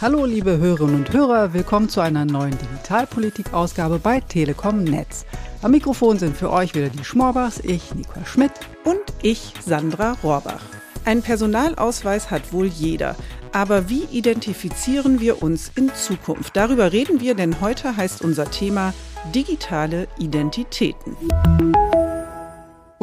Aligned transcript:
Hallo 0.00 0.24
liebe 0.26 0.58
Hörerinnen 0.58 0.94
und 0.94 1.12
Hörer, 1.12 1.54
willkommen 1.54 1.88
zu 1.88 2.00
einer 2.00 2.24
neuen 2.24 2.56
Digitalpolitik-Ausgabe 2.56 3.98
bei 3.98 4.20
Telekom 4.20 4.84
Netz. 4.84 5.26
Am 5.60 5.72
Mikrofon 5.72 6.20
sind 6.20 6.36
für 6.36 6.52
euch 6.52 6.76
wieder 6.76 6.88
die 6.88 7.02
Schmorbachs, 7.02 7.58
ich 7.64 7.92
Nicole 7.96 8.24
Schmidt 8.24 8.52
und 8.84 9.00
ich 9.22 9.54
Sandra 9.60 10.16
Rohrbach. 10.22 10.62
Ein 11.04 11.20
Personalausweis 11.22 12.30
hat 12.30 12.52
wohl 12.52 12.66
jeder. 12.66 13.16
Aber 13.50 13.88
wie 13.88 14.04
identifizieren 14.04 15.18
wir 15.18 15.42
uns 15.42 15.72
in 15.74 15.92
Zukunft? 15.92 16.56
Darüber 16.56 16.92
reden 16.92 17.20
wir, 17.20 17.34
denn 17.34 17.60
heute 17.60 17.96
heißt 17.96 18.22
unser 18.22 18.48
Thema 18.48 18.94
digitale 19.34 20.06
Identitäten. 20.20 21.16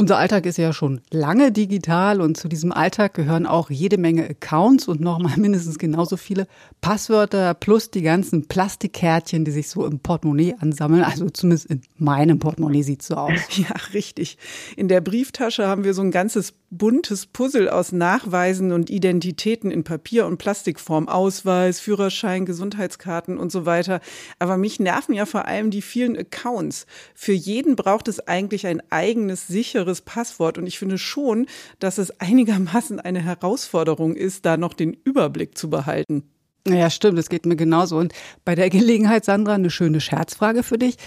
Unser 0.06 0.20
Alltag 0.20 0.46
ist 0.46 0.60
ja 0.60 0.72
schon 0.72 1.02
lange 1.10 1.52
digital 1.52 2.22
und 2.22 2.38
zu 2.38 2.48
diesem 2.48 2.72
Alltag 2.72 3.16
gehören 3.16 3.48
auch 3.48 3.72
jede 3.72 3.98
Menge 3.98 4.30
Accounts 4.30 4.88
und 4.88 5.02
nochmal 5.02 5.36
mindestens 5.40 5.80
genauso 5.80 6.16
viele 6.16 6.46
Passwörter 6.80 7.56
plus 7.56 7.90
die 7.90 8.04
ganzen 8.04 8.48
Plastikkärtchen, 8.48 9.46
die 9.46 9.52
sich 9.52 9.68
so 9.68 9.84
im 9.84 9.98
Portemonnaie 9.98 10.54
ansammeln. 10.60 11.02
Also 11.04 11.28
zumindest 11.32 11.72
in 11.72 11.82
meinem 11.98 12.38
Portemonnaie 12.38 12.84
sieht 12.84 13.02
es 13.02 13.08
so 13.08 13.16
aus. 13.16 13.32
Ja, 13.58 13.74
richtig. 13.96 14.38
In 14.78 14.90
der 14.90 15.02
Brieftasche 15.02 15.66
haben 15.66 15.84
wir 15.84 15.96
so 15.96 16.04
ein 16.04 16.12
ganzes 16.12 16.54
buntes 16.78 17.26
Puzzle 17.26 17.70
aus 17.70 17.92
Nachweisen 17.92 18.72
und 18.72 18.90
Identitäten 18.90 19.72
in 19.72 19.84
Papier- 19.84 20.26
und 20.26 20.38
Plastikform, 20.38 21.08
Ausweis, 21.08 21.80
Führerschein, 21.80 22.46
Gesundheitskarten 22.46 23.38
und 23.38 23.52
so 23.52 23.66
weiter. 23.66 24.02
Aber 24.40 24.58
mich 24.58 24.80
nerven 24.80 25.14
ja 25.14 25.26
vor 25.26 25.46
allem 25.46 25.72
die 25.72 25.82
vielen 25.82 26.18
Accounts. 26.18 26.86
Für 27.14 27.34
jeden 27.34 27.76
braucht 27.76 28.08
es 28.08 28.20
eigentlich 28.28 28.68
ein 28.68 28.82
eigenes, 28.90 29.48
sicheres 29.48 30.02
Passwort. 30.02 30.58
Und 30.58 30.68
ich 30.68 30.80
finde 30.80 30.98
schon, 30.98 31.48
dass 31.80 31.98
es 31.98 32.20
einigermaßen 32.20 33.00
eine 33.00 33.22
Herausforderung 33.22 34.16
ist, 34.16 34.46
da 34.46 34.58
noch 34.58 34.74
den 34.74 34.98
Überblick 35.04 35.58
zu 35.58 35.70
behalten. 35.70 36.24
Ja, 36.68 36.90
stimmt, 36.90 37.20
das 37.20 37.30
geht 37.30 37.46
mir 37.46 37.56
genauso. 37.56 37.98
Und 37.98 38.14
bei 38.44 38.56
der 38.56 38.70
Gelegenheit, 38.70 39.24
Sandra, 39.24 39.54
eine 39.54 39.70
schöne 39.70 40.02
Scherzfrage 40.02 40.64
für 40.64 40.80
dich. 40.80 40.98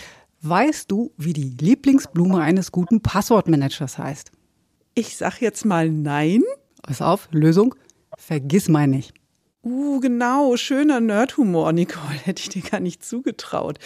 Weißt 0.41 0.91
du, 0.91 1.13
wie 1.17 1.33
die 1.33 1.57
Lieblingsblume 1.61 2.41
eines 2.41 2.71
guten 2.71 3.01
Passwortmanagers 3.01 3.99
heißt? 3.99 4.31
Ich 4.99 5.17
sag 5.17 5.41
jetzt 5.41 5.65
mal 5.65 5.89
nein. 5.89 6.43
Pass 6.83 7.01
auf, 7.03 7.29
Lösung. 7.31 7.77
Vergiss 8.17 8.69
mal 8.69 8.89
nicht. 8.89 9.15
Uh, 9.63 10.01
genau, 10.01 10.57
schöner 10.57 10.99
Nerdhumor, 10.99 11.73
Nicole, 11.73 12.19
hätte 12.25 12.43
ich 12.43 12.49
dir 12.49 12.63
gar 12.63 12.81
nicht 12.81 13.05
zugetraut. 13.05 13.79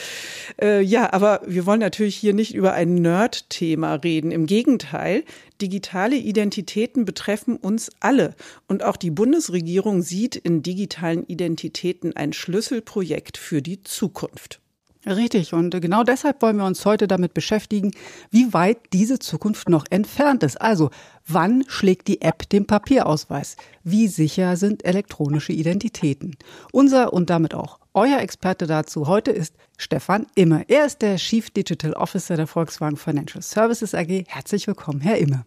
Äh, 0.58 0.80
ja, 0.80 1.12
aber 1.12 1.42
wir 1.46 1.66
wollen 1.66 1.80
natürlich 1.80 2.16
hier 2.16 2.32
nicht 2.32 2.54
über 2.54 2.72
ein 2.72 2.94
Nerd-Thema 2.94 3.96
reden. 3.96 4.30
Im 4.30 4.46
Gegenteil, 4.46 5.24
digitale 5.60 6.16
Identitäten 6.16 7.04
betreffen 7.04 7.58
uns 7.58 7.90
alle. 8.00 8.34
Und 8.66 8.82
auch 8.82 8.96
die 8.96 9.10
Bundesregierung 9.10 10.00
sieht 10.00 10.36
in 10.36 10.62
digitalen 10.62 11.26
Identitäten 11.26 12.16
ein 12.16 12.32
Schlüsselprojekt 12.32 13.36
für 13.36 13.60
die 13.60 13.82
Zukunft. 13.82 14.62
Richtig, 15.04 15.52
und 15.52 15.80
genau 15.80 16.04
deshalb 16.04 16.42
wollen 16.42 16.58
wir 16.58 16.64
uns 16.64 16.86
heute 16.86 17.08
damit 17.08 17.34
beschäftigen, 17.34 17.90
wie 18.30 18.52
weit 18.52 18.78
diese 18.92 19.18
Zukunft 19.18 19.68
noch 19.68 19.84
entfernt 19.90 20.44
ist. 20.44 20.60
Also, 20.60 20.90
wann 21.26 21.64
schlägt 21.66 22.06
die 22.06 22.22
App 22.22 22.48
den 22.48 22.68
Papierausweis? 22.68 23.56
Wie 23.82 24.06
sicher 24.06 24.56
sind 24.56 24.84
elektronische 24.84 25.52
Identitäten? 25.52 26.36
Unser 26.70 27.12
und 27.12 27.30
damit 27.30 27.52
auch 27.52 27.80
euer 27.94 28.20
Experte 28.20 28.68
dazu 28.68 29.08
heute 29.08 29.32
ist 29.32 29.56
Stefan 29.76 30.26
Immer. 30.36 30.62
Er 30.68 30.86
ist 30.86 31.02
der 31.02 31.16
Chief 31.16 31.50
Digital 31.50 31.94
Officer 31.94 32.36
der 32.36 32.46
Volkswagen 32.46 32.96
Financial 32.96 33.42
Services 33.42 33.94
AG. 33.96 34.24
Herzlich 34.28 34.68
willkommen, 34.68 35.00
Herr 35.00 35.18
Immer. 35.18 35.44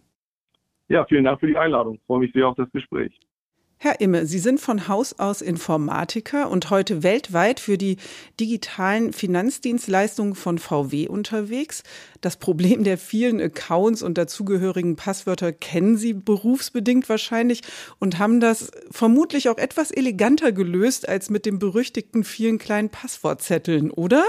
Ja, 0.88 1.04
vielen 1.06 1.24
Dank 1.24 1.40
für 1.40 1.46
die 1.46 1.56
Einladung. 1.56 1.94
Ich 1.94 2.02
freue 2.06 2.20
mich 2.20 2.32
sehr 2.32 2.46
auf 2.46 2.56
das 2.56 2.70
Gespräch. 2.72 3.18
Herr 3.78 4.00
Imme, 4.00 4.24
Sie 4.24 4.38
sind 4.38 4.58
von 4.58 4.88
Haus 4.88 5.20
aus 5.20 5.42
Informatiker 5.42 6.50
und 6.50 6.70
heute 6.70 7.02
weltweit 7.02 7.60
für 7.60 7.76
die 7.76 7.98
digitalen 8.40 9.12
Finanzdienstleistungen 9.12 10.34
von 10.34 10.56
VW 10.56 11.08
unterwegs. 11.08 11.82
Das 12.22 12.38
Problem 12.38 12.84
der 12.84 12.96
vielen 12.96 13.38
Accounts 13.38 14.02
und 14.02 14.16
dazugehörigen 14.16 14.96
Passwörter 14.96 15.52
kennen 15.52 15.98
Sie 15.98 16.14
berufsbedingt 16.14 17.10
wahrscheinlich 17.10 17.60
und 18.00 18.18
haben 18.18 18.40
das 18.40 18.72
vermutlich 18.90 19.50
auch 19.50 19.58
etwas 19.58 19.90
eleganter 19.90 20.52
gelöst 20.52 21.06
als 21.06 21.28
mit 21.28 21.44
den 21.44 21.58
berüchtigten 21.58 22.24
vielen 22.24 22.56
kleinen 22.56 22.88
Passwortzetteln, 22.88 23.90
oder? 23.90 24.24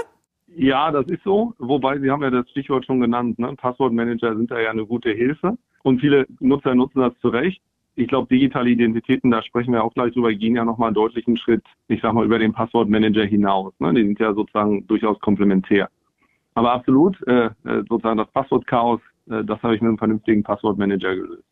Ja, 0.54 0.90
das 0.90 1.06
ist 1.06 1.24
so. 1.24 1.54
Wobei, 1.56 1.98
Sie 2.00 2.10
haben 2.10 2.22
ja 2.22 2.30
das 2.30 2.50
Stichwort 2.50 2.84
schon 2.84 3.00
genannt. 3.00 3.38
Ne? 3.38 3.54
Passwortmanager 3.56 4.36
sind 4.36 4.50
da 4.50 4.60
ja 4.60 4.70
eine 4.70 4.84
gute 4.84 5.10
Hilfe. 5.10 5.56
Und 5.84 6.00
viele 6.00 6.26
Nutzer 6.38 6.74
nutzen 6.74 7.00
das 7.00 7.14
zu 7.20 7.28
Recht 7.28 7.62
ich 7.98 8.06
glaube, 8.06 8.28
digitale 8.28 8.70
Identitäten, 8.70 9.30
da 9.30 9.42
sprechen 9.42 9.72
wir 9.72 9.82
auch 9.82 9.92
gleich 9.92 10.12
drüber, 10.12 10.32
gehen 10.32 10.54
ja 10.54 10.64
nochmal 10.64 10.88
einen 10.88 10.94
deutlichen 10.94 11.36
Schritt, 11.36 11.64
ich 11.88 12.00
sag 12.00 12.12
mal, 12.12 12.24
über 12.24 12.38
den 12.38 12.52
Passwortmanager 12.52 13.24
hinaus. 13.24 13.74
Ne? 13.80 13.92
Die 13.92 14.04
sind 14.04 14.20
ja 14.20 14.32
sozusagen 14.32 14.86
durchaus 14.86 15.18
komplementär. 15.18 15.90
Aber 16.54 16.72
absolut, 16.72 17.16
äh, 17.26 17.46
äh 17.46 17.84
sozusagen 17.88 18.18
das 18.18 18.30
Passwortchaos, 18.30 19.00
äh, 19.28 19.42
das 19.44 19.60
habe 19.62 19.74
ich 19.74 19.80
mit 19.80 19.88
einem 19.88 19.98
vernünftigen 19.98 20.44
Passwortmanager 20.44 21.16
gelöst. 21.16 21.42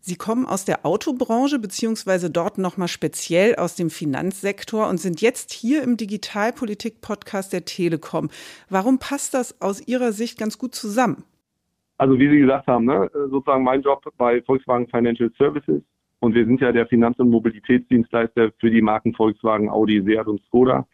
Sie 0.00 0.16
kommen 0.16 0.46
aus 0.46 0.64
der 0.64 0.86
Autobranche 0.86 1.58
beziehungsweise 1.58 2.30
dort 2.30 2.56
nochmal 2.56 2.88
speziell 2.88 3.56
aus 3.56 3.74
dem 3.74 3.90
Finanzsektor 3.90 4.88
und 4.88 4.98
sind 4.98 5.20
jetzt 5.20 5.52
hier 5.52 5.82
im 5.82 5.98
Digitalpolitik-Podcast 5.98 7.52
der 7.52 7.66
Telekom. 7.66 8.30
Warum 8.70 8.98
passt 8.98 9.34
das 9.34 9.60
aus 9.60 9.86
Ihrer 9.86 10.12
Sicht 10.12 10.38
ganz 10.38 10.56
gut 10.56 10.74
zusammen? 10.74 11.24
Also 11.98 12.18
wie 12.18 12.30
Sie 12.30 12.38
gesagt 12.38 12.68
haben, 12.68 12.84
ne, 12.84 13.10
sozusagen 13.12 13.64
mein 13.64 13.82
Job 13.82 14.02
bei 14.16 14.40
Volkswagen 14.42 14.86
Financial 14.88 15.30
Services 15.36 15.82
und 16.20 16.34
wir 16.34 16.46
sind 16.46 16.60
ja 16.60 16.72
der 16.72 16.86
Finanz- 16.86 17.18
und 17.18 17.30
Mobilitätsdienstleister 17.30 18.52
für 18.58 18.70
die 18.70 18.82
Marken 18.82 19.14
Volkswagen, 19.14 19.68
Audi, 19.68 20.02
Seat 20.02 20.26
und 20.26 20.40
Skoda, 20.46 20.86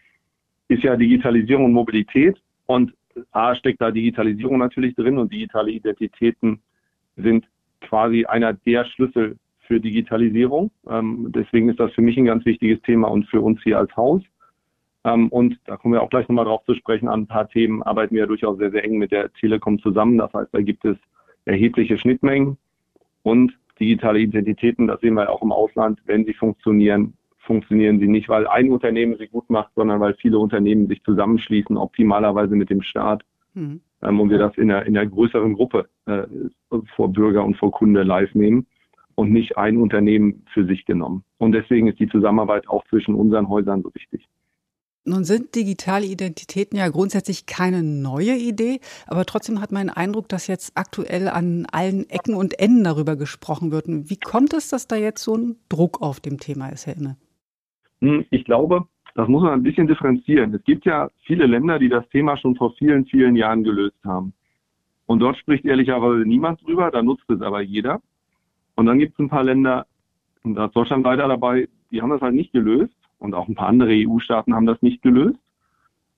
ist 0.68 0.82
ja 0.82 0.96
Digitalisierung 0.96 1.66
und 1.66 1.72
Mobilität 1.72 2.40
und 2.66 2.94
A 3.32 3.54
steckt 3.54 3.80
da 3.80 3.90
Digitalisierung 3.90 4.58
natürlich 4.58 4.94
drin 4.94 5.18
und 5.18 5.32
digitale 5.32 5.70
Identitäten 5.70 6.60
sind 7.16 7.46
quasi 7.80 8.24
einer 8.24 8.54
der 8.54 8.84
Schlüssel 8.86 9.36
für 9.60 9.80
Digitalisierung. 9.80 10.70
Ähm, 10.88 11.30
deswegen 11.34 11.68
ist 11.68 11.80
das 11.80 11.92
für 11.92 12.02
mich 12.02 12.16
ein 12.16 12.24
ganz 12.24 12.44
wichtiges 12.44 12.80
Thema 12.82 13.08
und 13.08 13.26
für 13.28 13.40
uns 13.40 13.62
hier 13.62 13.78
als 13.78 13.94
Haus. 13.96 14.22
Ähm, 15.04 15.28
und 15.28 15.58
da 15.66 15.76
kommen 15.76 15.94
wir 15.94 16.02
auch 16.02 16.10
gleich 16.10 16.28
nochmal 16.28 16.46
drauf 16.46 16.64
zu 16.64 16.74
sprechen. 16.74 17.08
An 17.08 17.22
ein 17.22 17.26
paar 17.26 17.48
Themen 17.48 17.82
arbeiten 17.82 18.14
wir 18.14 18.26
durchaus 18.26 18.58
sehr, 18.58 18.70
sehr 18.70 18.84
eng 18.84 18.98
mit 18.98 19.12
der 19.12 19.32
Telekom 19.34 19.78
zusammen. 19.78 20.18
Das 20.18 20.32
heißt, 20.32 20.52
da 20.52 20.60
gibt 20.60 20.84
es 20.84 20.96
erhebliche 21.44 21.98
Schnittmengen 21.98 22.56
und 23.22 23.52
digitale 23.78 24.20
Identitäten. 24.20 24.86
Das 24.86 25.00
sehen 25.00 25.14
wir 25.14 25.30
auch 25.30 25.42
im 25.42 25.52
Ausland. 25.52 26.00
Wenn 26.06 26.24
sie 26.24 26.34
funktionieren, 26.34 27.14
funktionieren 27.38 27.98
sie 27.98 28.08
nicht, 28.08 28.28
weil 28.28 28.46
ein 28.46 28.70
Unternehmen 28.70 29.16
sie 29.18 29.28
gut 29.28 29.48
macht, 29.50 29.72
sondern 29.74 30.00
weil 30.00 30.14
viele 30.14 30.38
Unternehmen 30.38 30.88
sich 30.88 31.02
zusammenschließen, 31.02 31.76
optimalerweise 31.76 32.56
mit 32.56 32.70
dem 32.70 32.82
Staat. 32.82 33.22
Mhm. 33.52 33.80
Ähm, 34.02 34.20
und 34.20 34.30
wir 34.30 34.38
das 34.38 34.56
in 34.56 34.70
einer, 34.70 34.86
in 34.86 34.96
einer 34.96 35.08
größeren 35.08 35.52
Gruppe 35.54 35.86
äh, 36.06 36.22
vor 36.96 37.12
Bürger 37.12 37.44
und 37.44 37.56
vor 37.56 37.72
Kunde 37.72 38.02
live 38.02 38.34
nehmen 38.34 38.66
und 39.16 39.32
nicht 39.32 39.58
ein 39.58 39.76
Unternehmen 39.76 40.44
für 40.52 40.64
sich 40.64 40.86
genommen. 40.86 41.24
Und 41.38 41.52
deswegen 41.52 41.88
ist 41.88 42.00
die 42.00 42.08
Zusammenarbeit 42.08 42.68
auch 42.68 42.84
zwischen 42.86 43.14
unseren 43.14 43.48
Häusern 43.48 43.82
so 43.82 43.94
wichtig. 43.94 44.26
Nun 45.06 45.24
sind 45.24 45.54
digitale 45.54 46.06
Identitäten 46.06 46.78
ja 46.78 46.88
grundsätzlich 46.88 47.44
keine 47.44 47.82
neue 47.82 48.36
Idee, 48.36 48.80
aber 49.06 49.26
trotzdem 49.26 49.60
hat 49.60 49.70
man 49.70 49.88
den 49.88 49.96
Eindruck, 49.96 50.30
dass 50.30 50.46
jetzt 50.46 50.72
aktuell 50.76 51.28
an 51.28 51.66
allen 51.70 52.08
Ecken 52.08 52.34
und 52.34 52.58
Enden 52.58 52.84
darüber 52.84 53.14
gesprochen 53.14 53.70
wird. 53.70 53.84
Wie 53.86 54.16
kommt 54.16 54.54
es, 54.54 54.70
dass 54.70 54.88
da 54.88 54.96
jetzt 54.96 55.22
so 55.22 55.36
ein 55.36 55.56
Druck 55.68 56.00
auf 56.00 56.20
dem 56.20 56.38
Thema 56.38 56.68
ist, 56.70 56.86
Herr 56.86 56.96
Imme? 56.96 57.16
Hm, 58.00 58.24
ich 58.30 58.46
glaube, 58.46 58.86
das 59.14 59.28
muss 59.28 59.42
man 59.42 59.52
ein 59.52 59.62
bisschen 59.62 59.86
differenzieren. 59.86 60.54
Es 60.54 60.64
gibt 60.64 60.86
ja 60.86 61.10
viele 61.26 61.44
Länder, 61.46 61.78
die 61.78 61.90
das 61.90 62.08
Thema 62.08 62.38
schon 62.38 62.56
vor 62.56 62.72
vielen, 62.78 63.04
vielen 63.04 63.36
Jahren 63.36 63.62
gelöst 63.62 64.02
haben. 64.04 64.32
Und 65.04 65.18
dort 65.18 65.36
spricht 65.36 65.66
ehrlicherweise 65.66 66.26
niemand 66.26 66.62
drüber, 66.62 66.90
da 66.90 67.02
nutzt 67.02 67.28
es 67.28 67.42
aber 67.42 67.60
jeder. 67.60 68.00
Und 68.74 68.86
dann 68.86 68.98
gibt 68.98 69.12
es 69.12 69.18
ein 69.18 69.28
paar 69.28 69.44
Länder, 69.44 69.86
und 70.42 70.54
da 70.54 70.64
ist 70.66 70.74
Deutschland 70.74 71.04
leider 71.04 71.28
dabei, 71.28 71.68
die 71.90 72.00
haben 72.00 72.10
das 72.10 72.22
halt 72.22 72.34
nicht 72.34 72.52
gelöst 72.52 72.94
und 73.24 73.34
auch 73.34 73.48
ein 73.48 73.54
paar 73.54 73.68
andere 73.68 73.92
EU-Staaten 73.92 74.54
haben 74.54 74.66
das 74.66 74.80
nicht 74.82 75.02
gelöst. 75.02 75.38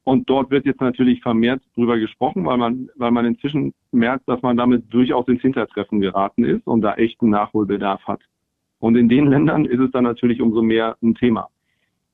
Und 0.04 0.28
dort 0.28 0.50
wird 0.50 0.66
jetzt 0.66 0.80
natürlich 0.80 1.22
vermehrt 1.22 1.62
drüber 1.74 1.98
gesprochen, 1.98 2.44
weil 2.44 2.58
man, 2.58 2.88
weil 2.96 3.10
man 3.10 3.24
inzwischen 3.24 3.72
merkt, 3.90 4.28
dass 4.28 4.42
man 4.42 4.56
damit 4.56 4.92
durchaus 4.92 5.26
ins 5.26 5.42
Hintertreffen 5.42 6.00
geraten 6.00 6.44
ist 6.44 6.66
und 6.66 6.82
da 6.82 6.94
echten 6.94 7.30
Nachholbedarf 7.30 8.06
hat. 8.06 8.20
Und 8.78 8.96
in 8.96 9.08
den 9.08 9.26
Ländern 9.26 9.64
ist 9.64 9.80
es 9.80 9.90
dann 9.90 10.04
natürlich 10.04 10.40
umso 10.40 10.62
mehr 10.62 10.96
ein 11.02 11.14
Thema. 11.14 11.48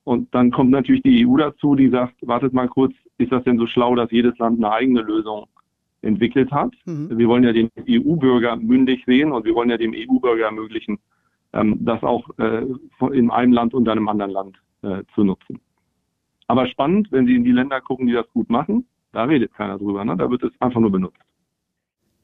Und 0.05 0.33
dann 0.33 0.51
kommt 0.51 0.71
natürlich 0.71 1.03
die 1.03 1.25
EU 1.25 1.37
dazu, 1.37 1.75
die 1.75 1.89
sagt, 1.89 2.15
wartet 2.21 2.53
mal 2.53 2.67
kurz, 2.67 2.93
ist 3.17 3.31
das 3.31 3.43
denn 3.43 3.57
so 3.57 3.67
schlau, 3.67 3.95
dass 3.95 4.11
jedes 4.11 4.37
Land 4.37 4.57
eine 4.57 4.73
eigene 4.73 5.01
Lösung 5.01 5.45
entwickelt 6.01 6.51
hat? 6.51 6.73
Mhm. 6.85 7.17
Wir 7.17 7.27
wollen 7.27 7.43
ja 7.43 7.53
den 7.53 7.69
EU-Bürger 7.87 8.55
mündig 8.55 9.03
sehen 9.05 9.31
und 9.31 9.45
wir 9.45 9.55
wollen 9.55 9.69
ja 9.69 9.77
dem 9.77 9.93
EU-Bürger 9.95 10.45
ermöglichen, 10.45 10.99
ähm, 11.53 11.77
das 11.81 12.03
auch 12.03 12.27
äh, 12.37 12.65
in 13.11 13.31
einem 13.31 13.53
Land 13.53 13.73
und 13.73 13.87
einem 13.87 14.09
anderen 14.09 14.31
Land 14.31 14.57
äh, 14.83 15.03
zu 15.15 15.23
nutzen. 15.23 15.59
Aber 16.47 16.67
spannend, 16.67 17.11
wenn 17.11 17.25
Sie 17.25 17.35
in 17.35 17.43
die 17.43 17.51
Länder 17.51 17.81
gucken, 17.81 18.07
die 18.07 18.13
das 18.13 18.29
gut 18.33 18.49
machen, 18.49 18.85
da 19.11 19.23
redet 19.23 19.53
keiner 19.53 19.77
drüber, 19.77 20.03
ne? 20.03 20.17
da 20.17 20.29
wird 20.29 20.43
es 20.43 20.51
einfach 20.59 20.79
nur 20.79 20.91
benutzt. 20.91 21.17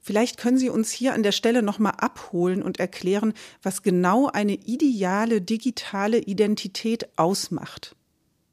Vielleicht 0.01 0.39
können 0.39 0.57
Sie 0.57 0.69
uns 0.69 0.91
hier 0.91 1.13
an 1.13 1.23
der 1.23 1.31
Stelle 1.31 1.61
nochmal 1.61 1.93
abholen 1.97 2.63
und 2.63 2.79
erklären, 2.79 3.33
was 3.61 3.83
genau 3.83 4.27
eine 4.27 4.53
ideale 4.53 5.41
digitale 5.41 6.19
Identität 6.19 7.07
ausmacht. 7.17 7.95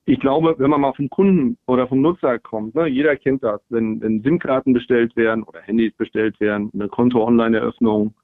ich 0.06 0.20
glaube, 0.20 0.54
wenn 0.58 0.70
man 0.70 0.80
mal 0.80 0.92
vom 0.92 1.08
Kunden 1.08 1.56
oder 1.66 1.88
vom 1.88 2.00
Nutzer 2.00 2.38
kommt, 2.38 2.74
ne, 2.74 2.86
jeder 2.86 3.16
kennt 3.16 3.42
das, 3.42 3.60
wenn, 3.70 4.00
wenn 4.00 4.22
SIM-Karten 4.22 4.72
bestellt 4.72 5.16
werden 5.16 5.44
oder 5.44 5.60
Handys 5.60 5.94
bestellt 5.96 6.38
werden, 6.40 6.70
eine 6.74 6.88
Konto-Online-Eröffnung, 6.88 8.14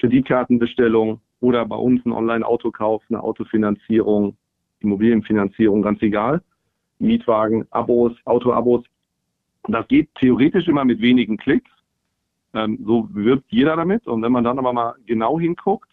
Kreditkartenbestellung 0.00 1.20
oder 1.40 1.64
bei 1.66 1.76
uns 1.76 2.04
ein 2.04 2.12
Online-Autokauf, 2.12 3.02
eine 3.08 3.22
Autofinanzierung, 3.22 4.36
Immobilienfinanzierung, 4.80 5.82
ganz 5.82 6.02
egal, 6.02 6.42
Mietwagen, 6.98 7.66
Abos, 7.70 8.12
Auto-Abos. 8.24 8.84
Das 9.68 9.86
geht 9.88 10.14
theoretisch 10.14 10.68
immer 10.68 10.84
mit 10.84 11.00
wenigen 11.00 11.36
Klicks. 11.36 11.70
Ähm, 12.54 12.78
so 12.84 13.08
wirbt 13.12 13.46
jeder 13.50 13.76
damit. 13.76 14.06
Und 14.06 14.22
wenn 14.22 14.32
man 14.32 14.44
dann 14.44 14.58
aber 14.58 14.72
mal 14.72 14.94
genau 15.06 15.38
hinguckt, 15.38 15.90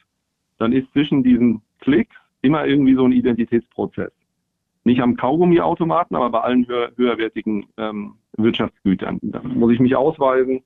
dann 0.57 0.71
ist 0.71 0.91
zwischen 0.94 1.24
diesen 1.24 1.62
Klicks 1.80 2.15
immer 2.41 2.65
irgendwie 2.65 2.95
so 2.95 3.06
ein 3.06 3.12
Identitätsprozess. 3.12 4.12
Nicht 4.83 5.01
am 5.01 5.15
Kaugummiautomaten, 5.15 6.15
aber 6.15 6.30
bei 6.30 6.41
allen 6.41 6.68
höher, 6.68 6.91
höherwertigen 6.95 7.65
ähm, 7.77 8.15
Wirtschaftsgütern. 8.38 9.19
Da 9.21 9.41
muss 9.44 9.71
ich 9.71 9.80
mich 9.80 9.95
ausweisen, 9.95 10.62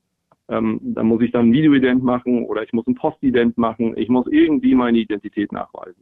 ähm, 0.50 0.80
dann 0.82 1.08
muss 1.08 1.22
ich 1.22 1.32
dann 1.32 1.50
ein 1.50 1.54
Videoident 1.54 2.04
machen 2.04 2.46
oder 2.46 2.64
ich 2.64 2.74
muss 2.74 2.88
ein 2.88 2.96
Postident 2.96 3.58
machen. 3.58 3.96
Ich 3.98 4.10
muss 4.10 4.28
irgendwie 4.28 4.76
meine 4.76 4.98
Identität 4.98 5.52
nachweisen. 5.52 6.02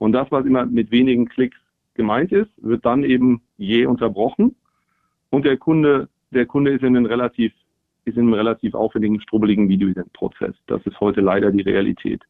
Und 0.00 0.12
das, 0.12 0.32
was 0.32 0.46
immer 0.46 0.64
mit 0.64 0.90
wenigen 0.90 1.28
Klicks 1.28 1.58
gemeint 1.92 2.32
ist, 2.32 2.50
wird 2.56 2.86
dann 2.86 3.04
eben 3.04 3.42
je 3.58 3.84
unterbrochen. 3.84 4.56
Und 5.28 5.44
der 5.44 5.58
Kunde, 5.58 6.08
der 6.30 6.46
Kunde 6.46 6.72
ist 6.72 6.82
in 6.82 6.96
einem 6.96 7.04
relativ, 7.04 7.52
ist 8.06 8.16
in 8.16 8.22
einem 8.22 8.32
relativ 8.32 8.74
aufwendigen, 8.74 9.20
strubbeligen 9.20 9.68
Videoident-Prozess. 9.68 10.54
Das 10.68 10.80
ist 10.86 10.98
heute 11.00 11.20
leider 11.20 11.52
die 11.52 11.60
Realität. 11.60 12.22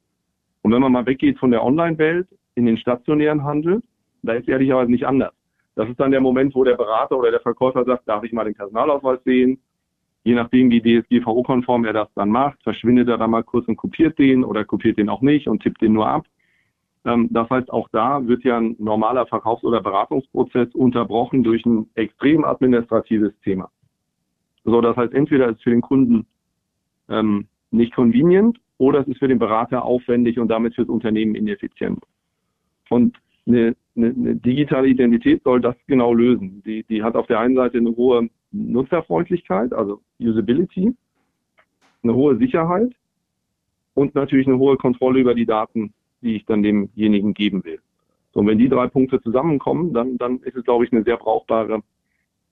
Und 0.62 0.72
wenn 0.72 0.82
man 0.82 0.90
mal 0.90 1.06
weggeht 1.06 1.38
von 1.38 1.52
der 1.52 1.64
Online-Welt 1.64 2.26
in 2.56 2.66
den 2.66 2.76
stationären 2.76 3.44
Handel, 3.44 3.82
da 4.22 4.32
ist 4.32 4.48
ehrlicherweise 4.48 4.90
nicht 4.90 5.06
anders. 5.06 5.32
Das 5.76 5.88
ist 5.88 6.00
dann 6.00 6.10
der 6.10 6.20
Moment, 6.20 6.56
wo 6.56 6.64
der 6.64 6.74
Berater 6.74 7.16
oder 7.16 7.30
der 7.30 7.40
Verkäufer 7.40 7.84
sagt, 7.84 8.08
darf 8.08 8.24
ich 8.24 8.32
mal 8.32 8.44
den 8.44 8.54
Personalausweis 8.54 9.22
sehen? 9.24 9.60
Je 10.24 10.34
nachdem, 10.34 10.72
wie 10.72 10.80
DSGVO-konform 10.82 11.84
er 11.84 11.92
das 11.92 12.08
dann 12.16 12.30
macht, 12.30 12.60
verschwindet 12.64 13.08
er 13.08 13.16
dann 13.16 13.30
mal 13.30 13.44
kurz 13.44 13.68
und 13.68 13.76
kopiert 13.76 14.18
den 14.18 14.42
oder 14.42 14.64
kopiert 14.64 14.98
den 14.98 15.08
auch 15.08 15.22
nicht 15.22 15.46
und 15.46 15.62
tippt 15.62 15.80
den 15.80 15.92
nur 15.92 16.08
ab. 16.08 16.26
Ähm, 17.04 17.28
das 17.30 17.48
heißt, 17.48 17.70
auch 17.70 17.88
da 17.90 18.26
wird 18.26 18.44
ja 18.44 18.58
ein 18.58 18.76
normaler 18.78 19.26
Verkaufs- 19.26 19.64
oder 19.64 19.80
Beratungsprozess 19.80 20.74
unterbrochen 20.74 21.42
durch 21.42 21.64
ein 21.64 21.88
extrem 21.94 22.44
administratives 22.44 23.32
Thema. 23.42 23.70
So, 24.64 24.80
das 24.80 24.96
heißt, 24.96 25.14
entweder 25.14 25.48
ist 25.48 25.56
es 25.58 25.62
für 25.62 25.70
den 25.70 25.80
Kunden 25.80 26.26
ähm, 27.08 27.46
nicht 27.70 27.94
convenient 27.94 28.58
oder 28.78 29.00
es 29.00 29.08
ist 29.08 29.18
für 29.18 29.28
den 29.28 29.38
Berater 29.38 29.84
aufwendig 29.84 30.38
und 30.38 30.48
damit 30.48 30.74
für 30.74 30.82
das 30.82 30.90
Unternehmen 30.90 31.34
ineffizient. 31.34 32.04
Und 32.88 33.16
eine, 33.46 33.74
eine, 33.96 34.08
eine 34.08 34.36
digitale 34.36 34.88
Identität 34.88 35.42
soll 35.44 35.60
das 35.60 35.76
genau 35.86 36.12
lösen. 36.12 36.62
Die, 36.64 36.84
die 36.84 37.02
hat 37.02 37.14
auf 37.14 37.26
der 37.26 37.40
einen 37.40 37.54
Seite 37.54 37.78
eine 37.78 37.96
hohe 37.96 38.28
Nutzerfreundlichkeit, 38.52 39.72
also 39.72 40.00
Usability, 40.18 40.94
eine 42.02 42.14
hohe 42.14 42.36
Sicherheit 42.36 42.92
und 43.94 44.14
natürlich 44.14 44.46
eine 44.46 44.58
hohe 44.58 44.76
Kontrolle 44.76 45.20
über 45.20 45.34
die 45.34 45.46
Daten, 45.46 45.92
die 46.22 46.36
ich 46.36 46.46
dann 46.46 46.62
demjenigen 46.62 47.34
geben 47.34 47.64
will. 47.64 47.80
So, 48.32 48.40
und 48.40 48.46
wenn 48.46 48.58
die 48.58 48.68
drei 48.68 48.86
Punkte 48.86 49.20
zusammenkommen, 49.20 49.92
dann, 49.92 50.18
dann 50.18 50.40
ist 50.40 50.56
es, 50.56 50.64
glaube 50.64 50.84
ich, 50.84 50.92
eine 50.92 51.02
sehr 51.02 51.16
brauchbare 51.16 51.82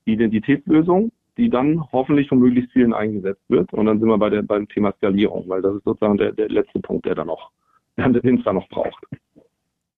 Identitätslösung, 0.05 1.11
die 1.37 1.49
dann 1.49 1.89
hoffentlich 1.91 2.27
von 2.27 2.39
möglichst 2.39 2.71
vielen 2.73 2.93
eingesetzt 2.93 3.43
wird. 3.47 3.71
Und 3.73 3.85
dann 3.85 3.99
sind 3.99 4.09
wir 4.09 4.17
bei 4.17 4.29
der, 4.29 4.41
beim 4.41 4.67
Thema 4.67 4.91
Skalierung, 4.93 5.47
weil 5.47 5.61
das 5.61 5.75
ist 5.75 5.85
sozusagen 5.85 6.17
der, 6.17 6.33
der 6.33 6.49
letzte 6.49 6.79
Punkt, 6.79 7.05
der 7.05 7.15
da 7.15 7.23
noch, 7.23 7.51
den 7.97 8.37
es 8.37 8.43
da 8.43 8.53
noch 8.53 8.67
braucht. 8.69 9.05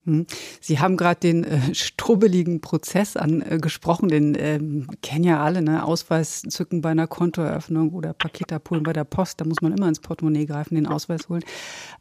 Hm. 0.05 0.25
Sie 0.59 0.79
haben 0.79 0.97
gerade 0.97 1.19
den 1.19 1.43
äh, 1.43 1.75
strubbeligen 1.75 2.59
Prozess 2.59 3.15
angesprochen, 3.15 4.09
äh, 4.09 4.13
den 4.13 4.35
ähm, 4.39 4.87
kennen 5.03 5.23
ja 5.23 5.43
alle, 5.43 5.61
ne? 5.61 5.85
Ausweis 5.85 6.41
zücken 6.41 6.81
bei 6.81 6.89
einer 6.89 7.05
Kontoeröffnung 7.05 7.93
oder 7.93 8.13
Paket 8.13 8.51
abholen 8.51 8.81
bei 8.81 8.93
der 8.93 9.03
Post, 9.03 9.39
da 9.39 9.45
muss 9.45 9.61
man 9.61 9.77
immer 9.77 9.87
ins 9.87 9.99
Portemonnaie 9.99 10.47
greifen, 10.47 10.73
den 10.73 10.87
Ausweis 10.87 11.29
holen. 11.29 11.43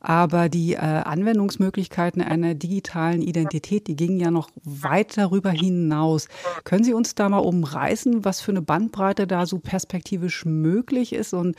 Aber 0.00 0.48
die 0.48 0.72
äh, 0.72 0.78
Anwendungsmöglichkeiten 0.78 2.22
einer 2.22 2.54
digitalen 2.54 3.20
Identität, 3.20 3.86
die 3.86 3.96
gingen 3.96 4.18
ja 4.18 4.30
noch 4.30 4.48
weit 4.64 5.18
darüber 5.18 5.50
hinaus. 5.50 6.28
Können 6.64 6.84
Sie 6.84 6.94
uns 6.94 7.14
da 7.14 7.28
mal 7.28 7.38
umreißen, 7.38 8.24
was 8.24 8.40
für 8.40 8.52
eine 8.52 8.62
Bandbreite 8.62 9.26
da 9.26 9.44
so 9.44 9.58
perspektivisch 9.58 10.46
möglich 10.46 11.12
ist? 11.12 11.34
Und 11.34 11.54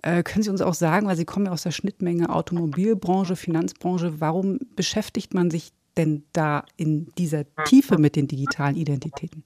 äh, 0.00 0.22
können 0.22 0.42
Sie 0.42 0.50
uns 0.50 0.62
auch 0.62 0.72
sagen, 0.72 1.06
weil 1.06 1.16
Sie 1.16 1.26
kommen 1.26 1.44
ja 1.46 1.52
aus 1.52 1.64
der 1.64 1.70
Schnittmenge 1.70 2.30
Automobilbranche, 2.30 3.36
Finanzbranche, 3.36 4.22
warum 4.22 4.58
beschäftigt 4.74 5.34
man 5.34 5.50
sich 5.50 5.74
denn 5.96 6.24
da 6.32 6.64
in 6.76 7.06
dieser 7.18 7.44
Tiefe 7.64 7.98
mit 7.98 8.16
den 8.16 8.28
digitalen 8.28 8.76
Identitäten? 8.76 9.44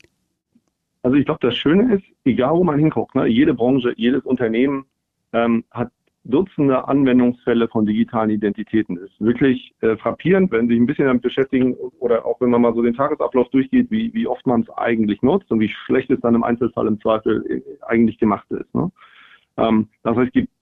Also 1.02 1.16
ich 1.16 1.24
glaube, 1.24 1.40
das 1.40 1.56
Schöne 1.56 1.94
ist, 1.94 2.04
egal 2.24 2.54
wo 2.54 2.64
man 2.64 2.78
hinguckt, 2.78 3.14
ne, 3.14 3.26
jede 3.26 3.54
Branche, 3.54 3.94
jedes 3.96 4.24
Unternehmen 4.24 4.86
ähm, 5.32 5.64
hat 5.70 5.90
Dutzende 6.28 6.88
Anwendungsfälle 6.88 7.68
von 7.68 7.86
digitalen 7.86 8.30
Identitäten. 8.30 8.96
Das 8.96 9.04
ist 9.04 9.20
wirklich 9.20 9.72
äh, 9.80 9.96
frappierend, 9.96 10.50
wenn 10.50 10.66
Sie 10.66 10.74
sich 10.74 10.82
ein 10.82 10.86
bisschen 10.86 11.06
damit 11.06 11.22
beschäftigen 11.22 11.74
oder 12.00 12.26
auch 12.26 12.40
wenn 12.40 12.50
man 12.50 12.62
mal 12.62 12.74
so 12.74 12.82
den 12.82 12.94
Tagesablauf 12.94 13.48
durchgeht, 13.50 13.90
wie, 13.90 14.12
wie 14.12 14.26
oft 14.26 14.44
man 14.44 14.62
es 14.62 14.70
eigentlich 14.70 15.22
nutzt 15.22 15.50
und 15.52 15.60
wie 15.60 15.68
schlecht 15.68 16.10
es 16.10 16.20
dann 16.20 16.34
im 16.34 16.42
Einzelfall 16.42 16.88
im 16.88 17.00
Zweifel 17.00 17.44
äh, 17.48 17.62
eigentlich 17.86 18.18
gemacht 18.18 18.50
ist. 18.50 18.74
Ne? 18.74 18.90
Ähm, 19.56 19.88
das 20.02 20.16
heißt, 20.16 20.26
es 20.26 20.32
gibt 20.32 20.52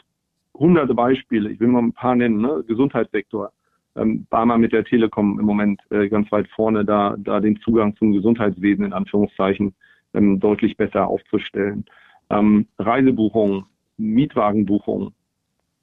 hunderte 0.52 0.92
Beispiele. 0.92 1.50
Ich 1.50 1.60
will 1.60 1.68
mal 1.68 1.82
ein 1.82 1.94
paar 1.94 2.14
nennen. 2.14 2.42
Ne? 2.42 2.62
Gesundheitssektor 2.66 3.50
ähm, 3.96 4.26
Barmer 4.30 4.58
mit 4.58 4.72
der 4.72 4.84
Telekom 4.84 5.38
im 5.38 5.46
Moment 5.46 5.80
äh, 5.90 6.08
ganz 6.08 6.30
weit 6.32 6.48
vorne, 6.48 6.84
da, 6.84 7.14
da 7.18 7.40
den 7.40 7.58
Zugang 7.60 7.96
zum 7.96 8.12
Gesundheitswesen 8.12 8.84
in 8.84 8.92
Anführungszeichen 8.92 9.74
ähm, 10.14 10.40
deutlich 10.40 10.76
besser 10.76 11.06
aufzustellen. 11.08 11.84
Ähm, 12.30 12.66
Reisebuchungen, 12.78 13.64
Mietwagenbuchungen, 13.96 15.14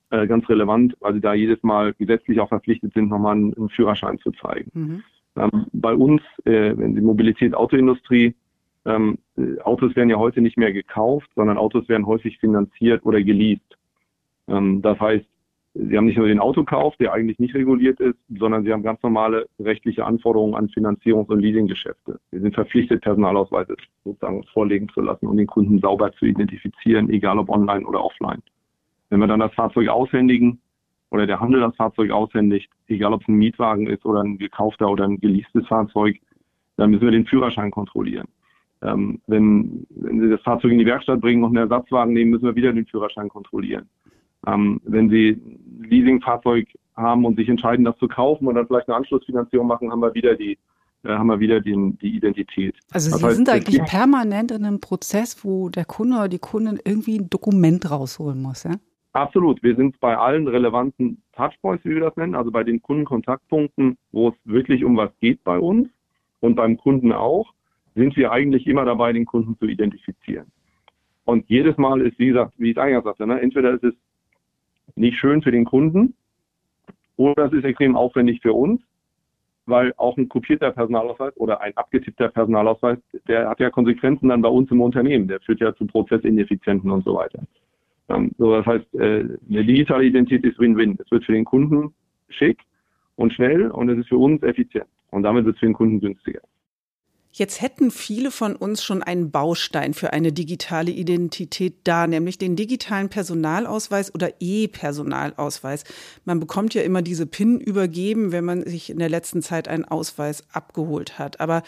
äh, 0.09 0.27
ganz 0.27 0.47
relevant, 0.49 0.95
weil 0.99 1.13
sie 1.13 1.21
da 1.21 1.33
jedes 1.33 1.61
Mal 1.63 1.93
gesetzlich 1.93 2.39
auch 2.39 2.49
verpflichtet 2.49 2.93
sind, 2.93 3.09
nochmal 3.09 3.35
einen, 3.35 3.53
einen 3.53 3.69
Führerschein 3.69 4.19
zu 4.19 4.31
zeigen. 4.31 4.71
Mhm. 4.73 5.03
Ähm, 5.37 5.65
bei 5.71 5.93
uns, 5.93 6.21
äh, 6.45 6.75
wenn 6.75 6.95
die 6.95 7.01
Mobilität, 7.01 7.53
Autoindustrie, 7.55 8.35
ähm, 8.85 9.19
äh, 9.37 9.59
Autos 9.61 9.95
werden 9.95 10.09
ja 10.09 10.17
heute 10.17 10.41
nicht 10.41 10.57
mehr 10.57 10.73
gekauft, 10.73 11.29
sondern 11.35 11.57
Autos 11.57 11.87
werden 11.87 12.05
häufig 12.05 12.39
finanziert 12.39 13.05
oder 13.05 13.21
geleast. 13.21 13.77
Ähm, 14.47 14.81
das 14.81 14.99
heißt, 14.99 15.25
Sie 15.73 15.97
haben 15.97 16.05
nicht 16.05 16.17
nur 16.17 16.27
den 16.27 16.39
Autokauf, 16.39 16.97
der 16.97 17.13
eigentlich 17.13 17.39
nicht 17.39 17.55
reguliert 17.55 17.99
ist, 18.01 18.17
sondern 18.27 18.63
Sie 18.63 18.73
haben 18.73 18.83
ganz 18.83 19.01
normale 19.03 19.47
rechtliche 19.57 20.05
Anforderungen 20.05 20.55
an 20.55 20.67
Finanzierungs- 20.67 21.29
und 21.29 21.39
Leasinggeschäfte. 21.39 22.19
Wir 22.31 22.41
sind 22.41 22.53
verpflichtet, 22.53 23.01
Personalausweise 23.01 23.77
sozusagen 24.03 24.43
vorlegen 24.53 24.89
zu 24.89 24.99
lassen 24.99 25.27
und 25.27 25.37
den 25.37 25.47
Kunden 25.47 25.79
sauber 25.79 26.11
zu 26.13 26.25
identifizieren, 26.25 27.09
egal 27.09 27.39
ob 27.39 27.49
online 27.49 27.85
oder 27.85 28.03
offline. 28.03 28.41
Wenn 29.09 29.21
wir 29.21 29.27
dann 29.27 29.39
das 29.39 29.53
Fahrzeug 29.53 29.87
aushändigen 29.87 30.59
oder 31.09 31.25
der 31.25 31.39
Handel 31.39 31.61
das 31.61 31.75
Fahrzeug 31.77 32.11
aushändigt, 32.11 32.69
egal 32.87 33.13
ob 33.13 33.21
es 33.21 33.27
ein 33.29 33.35
Mietwagen 33.35 33.87
ist 33.87 34.05
oder 34.05 34.21
ein 34.23 34.37
gekaufter 34.37 34.89
oder 34.89 35.05
ein 35.05 35.19
geleastes 35.21 35.65
Fahrzeug, 35.67 36.19
dann 36.75 36.91
müssen 36.91 37.03
wir 37.03 37.11
den 37.11 37.25
Führerschein 37.25 37.71
kontrollieren. 37.71 38.27
Ähm, 38.81 39.21
wenn, 39.27 39.85
wenn 39.91 40.19
Sie 40.19 40.29
das 40.29 40.41
Fahrzeug 40.41 40.71
in 40.71 40.79
die 40.79 40.85
Werkstatt 40.85 41.21
bringen 41.21 41.43
und 41.43 41.55
einen 41.55 41.69
Ersatzwagen 41.69 42.13
nehmen, 42.13 42.31
müssen 42.31 42.45
wir 42.45 42.55
wieder 42.55 42.73
den 42.73 42.87
Führerschein 42.87 43.29
kontrollieren. 43.29 43.87
Ähm, 44.47 44.81
wenn 44.83 45.09
Sie 45.09 45.31
ein 45.31 45.85
Leasingfahrzeug 45.89 46.67
haben 46.95 47.25
und 47.25 47.37
sich 47.37 47.49
entscheiden, 47.49 47.85
das 47.85 47.97
zu 47.97 48.07
kaufen 48.07 48.47
und 48.47 48.55
dann 48.55 48.67
vielleicht 48.67 48.87
eine 48.87 48.97
Anschlussfinanzierung 48.97 49.67
machen, 49.67 49.91
haben 49.91 50.01
wir 50.01 50.13
wieder 50.13 50.35
die 50.35 50.57
äh, 51.03 51.09
haben 51.09 51.27
wir 51.27 51.39
wieder 51.39 51.59
den, 51.59 51.97
die 51.97 52.15
Identität. 52.15 52.75
Also 52.91 53.15
Sie 53.15 53.25
heißt, 53.25 53.35
sind 53.35 53.49
eigentlich 53.49 53.81
permanent 53.83 54.51
in 54.51 54.65
einem 54.65 54.79
Prozess, 54.79 55.43
wo 55.43 55.69
der 55.69 55.85
Kunde 55.85 56.17
oder 56.17 56.29
die 56.29 56.39
Kundin 56.39 56.79
irgendwie 56.83 57.17
ein 57.19 57.29
Dokument 57.29 57.89
rausholen 57.89 58.41
muss, 58.41 58.63
ja? 58.63 58.75
Absolut. 59.13 59.61
Wir 59.61 59.75
sind 59.75 59.99
bei 59.99 60.15
allen 60.15 60.47
relevanten 60.47 61.21
Touchpoints, 61.33 61.83
wie 61.83 61.95
wir 61.95 62.01
das 62.01 62.15
nennen, 62.15 62.35
also 62.35 62.49
bei 62.49 62.63
den 62.63 62.81
Kundenkontaktpunkten, 62.81 63.97
wo 64.11 64.29
es 64.29 64.35
wirklich 64.45 64.85
um 64.85 64.95
was 64.95 65.09
geht 65.19 65.43
bei 65.43 65.59
uns 65.59 65.89
und 66.39 66.55
beim 66.55 66.77
Kunden 66.77 67.11
auch, 67.11 67.53
sind 67.93 68.15
wir 68.15 68.31
eigentlich 68.31 68.67
immer 68.67 68.85
dabei, 68.85 69.11
den 69.11 69.25
Kunden 69.25 69.57
zu 69.57 69.65
identifizieren. 69.65 70.47
Und 71.25 71.49
jedes 71.49 71.77
Mal 71.77 72.01
ist, 72.01 72.17
wie 72.19 72.27
gesagt, 72.27 72.53
wie 72.57 72.71
ich 72.71 72.77
es 72.77 72.81
eingangs 72.81 73.03
sagte, 73.03 73.27
ne, 73.27 73.41
entweder 73.41 73.73
ist 73.73 73.83
es 73.83 73.93
nicht 74.95 75.17
schön 75.17 75.41
für 75.41 75.51
den 75.51 75.65
Kunden 75.65 76.15
oder 77.17 77.45
es 77.45 77.53
ist 77.53 77.65
extrem 77.65 77.95
aufwendig 77.95 78.41
für 78.41 78.53
uns, 78.53 78.81
weil 79.65 79.93
auch 79.97 80.17
ein 80.17 80.27
kopierter 80.27 80.71
Personalausweis 80.71 81.35
oder 81.37 81.61
ein 81.61 81.75
abgetippter 81.75 82.29
Personalausweis, 82.29 82.97
der 83.27 83.49
hat 83.49 83.59
ja 83.59 83.69
Konsequenzen 83.69 84.29
dann 84.29 84.41
bei 84.41 84.49
uns 84.49 84.71
im 84.71 84.81
Unternehmen. 84.81 85.27
Der 85.27 85.39
führt 85.39 85.59
ja 85.59 85.73
zu 85.75 85.85
Prozessineffizienten 85.85 86.89
und 86.89 87.03
so 87.05 87.15
weiter. 87.15 87.43
Ähm, 88.09 88.31
so, 88.37 88.55
das 88.55 88.65
heißt, 88.65 88.93
äh, 88.95 89.25
eine 89.49 89.65
digitale 89.65 90.05
Identität 90.05 90.43
ist 90.43 90.59
Win-Win. 90.59 90.97
Es 91.03 91.11
wird 91.11 91.25
für 91.25 91.33
den 91.33 91.45
Kunden 91.45 91.93
schick 92.29 92.59
und 93.15 93.33
schnell 93.33 93.69
und 93.69 93.89
es 93.89 93.99
ist 93.99 94.09
für 94.09 94.17
uns 94.17 94.41
effizient. 94.43 94.87
Und 95.11 95.23
damit 95.23 95.45
wird 95.45 95.55
es 95.55 95.59
für 95.59 95.67
den 95.67 95.73
Kunden 95.73 95.99
günstiger. 95.99 96.41
Jetzt 97.33 97.61
hätten 97.61 97.91
viele 97.91 98.29
von 98.29 98.57
uns 98.57 98.83
schon 98.83 99.01
einen 99.01 99.31
Baustein 99.31 99.93
für 99.93 100.11
eine 100.11 100.33
digitale 100.33 100.91
Identität 100.91 101.75
da, 101.85 102.05
nämlich 102.05 102.37
den 102.37 102.57
digitalen 102.57 103.07
Personalausweis 103.07 104.13
oder 104.13 104.33
E-Personalausweis. 104.41 105.85
Man 106.25 106.41
bekommt 106.41 106.73
ja 106.73 106.81
immer 106.81 107.01
diese 107.01 107.25
PIN 107.25 107.61
übergeben, 107.61 108.33
wenn 108.33 108.43
man 108.43 108.65
sich 108.65 108.89
in 108.89 108.99
der 108.99 109.07
letzten 109.07 109.41
Zeit 109.41 109.69
einen 109.69 109.85
Ausweis 109.85 110.43
abgeholt 110.51 111.19
hat. 111.19 111.39
Aber 111.39 111.63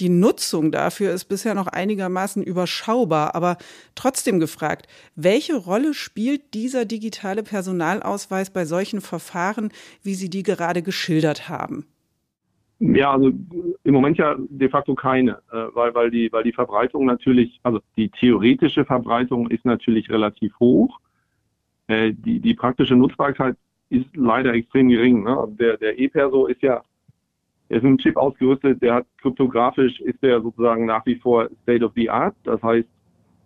Die 0.00 0.08
Nutzung 0.08 0.72
dafür 0.72 1.12
ist 1.12 1.26
bisher 1.26 1.54
noch 1.54 1.66
einigermaßen 1.66 2.42
überschaubar, 2.42 3.34
aber 3.34 3.58
trotzdem 3.94 4.40
gefragt, 4.40 4.86
welche 5.14 5.56
Rolle 5.56 5.92
spielt 5.92 6.54
dieser 6.54 6.86
digitale 6.86 7.42
Personalausweis 7.42 8.48
bei 8.50 8.64
solchen 8.64 9.02
Verfahren, 9.02 9.70
wie 10.02 10.14
Sie 10.14 10.30
die 10.30 10.42
gerade 10.42 10.82
geschildert 10.82 11.50
haben? 11.50 11.86
Ja, 12.80 13.12
also 13.12 13.30
im 13.84 13.94
Moment 13.94 14.16
ja 14.16 14.36
de 14.38 14.68
facto 14.70 14.94
keine, 14.94 15.32
äh, 15.52 15.66
weil, 15.74 15.94
weil, 15.94 16.10
die, 16.10 16.32
weil 16.32 16.44
die 16.44 16.52
Verbreitung 16.52 17.04
natürlich, 17.04 17.60
also 17.62 17.80
die 17.96 18.08
theoretische 18.08 18.86
Verbreitung 18.86 19.50
ist 19.50 19.66
natürlich 19.66 20.08
relativ 20.10 20.58
hoch. 20.58 20.98
Äh, 21.88 22.14
die, 22.14 22.40
die 22.40 22.54
praktische 22.54 22.96
Nutzbarkeit 22.96 23.56
ist 23.90 24.06
leider 24.16 24.54
extrem 24.54 24.88
gering. 24.88 25.24
Ne? 25.24 25.38
Also 25.38 25.52
der, 25.56 25.76
der 25.76 25.98
E-Perso 25.98 26.46
ist 26.46 26.62
ja 26.62 26.82
er 27.70 27.76
ist 27.76 27.82
mit 27.84 27.90
einem 27.90 27.98
Chip 27.98 28.16
ausgerüstet, 28.16 28.82
der 28.82 28.94
hat 28.94 29.06
kryptografisch, 29.18 30.00
ist 30.00 30.20
der 30.22 30.40
sozusagen 30.40 30.86
nach 30.86 31.06
wie 31.06 31.14
vor 31.14 31.48
State 31.62 31.84
of 31.84 31.92
the 31.94 32.10
Art. 32.10 32.34
Das 32.42 32.60
heißt, 32.64 32.88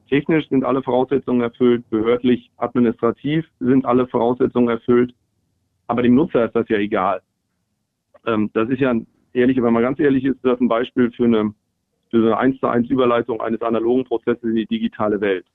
technisch 0.08 0.48
sind 0.48 0.64
alle 0.64 0.82
Voraussetzungen 0.82 1.42
erfüllt, 1.42 1.84
behördlich, 1.90 2.50
administrativ 2.56 3.44
sind 3.60 3.84
alle 3.84 4.06
Voraussetzungen 4.06 4.68
erfüllt. 4.68 5.14
Aber 5.88 6.00
dem 6.00 6.14
Nutzer 6.14 6.46
ist 6.46 6.54
das 6.54 6.66
ja 6.70 6.78
egal. 6.78 7.20
Ähm, 8.26 8.48
das 8.54 8.70
ist 8.70 8.80
ja 8.80 8.94
ehrlich, 9.34 9.60
wenn 9.60 9.72
man 9.72 9.82
ganz 9.82 9.98
ehrlich 9.98 10.24
ist, 10.24 10.38
das 10.42 10.60
ein 10.60 10.68
Beispiel 10.68 11.10
für 11.12 11.24
eine, 11.24 11.54
für 12.10 12.18
eine 12.18 12.36
1 12.36 12.60
zu 12.60 12.66
1 12.66 12.88
Überleitung 12.88 13.40
eines 13.40 13.60
analogen 13.62 14.04
Prozesses 14.04 14.42
in 14.42 14.54
die 14.54 14.66
digitale 14.66 15.20
Welt. 15.20 15.46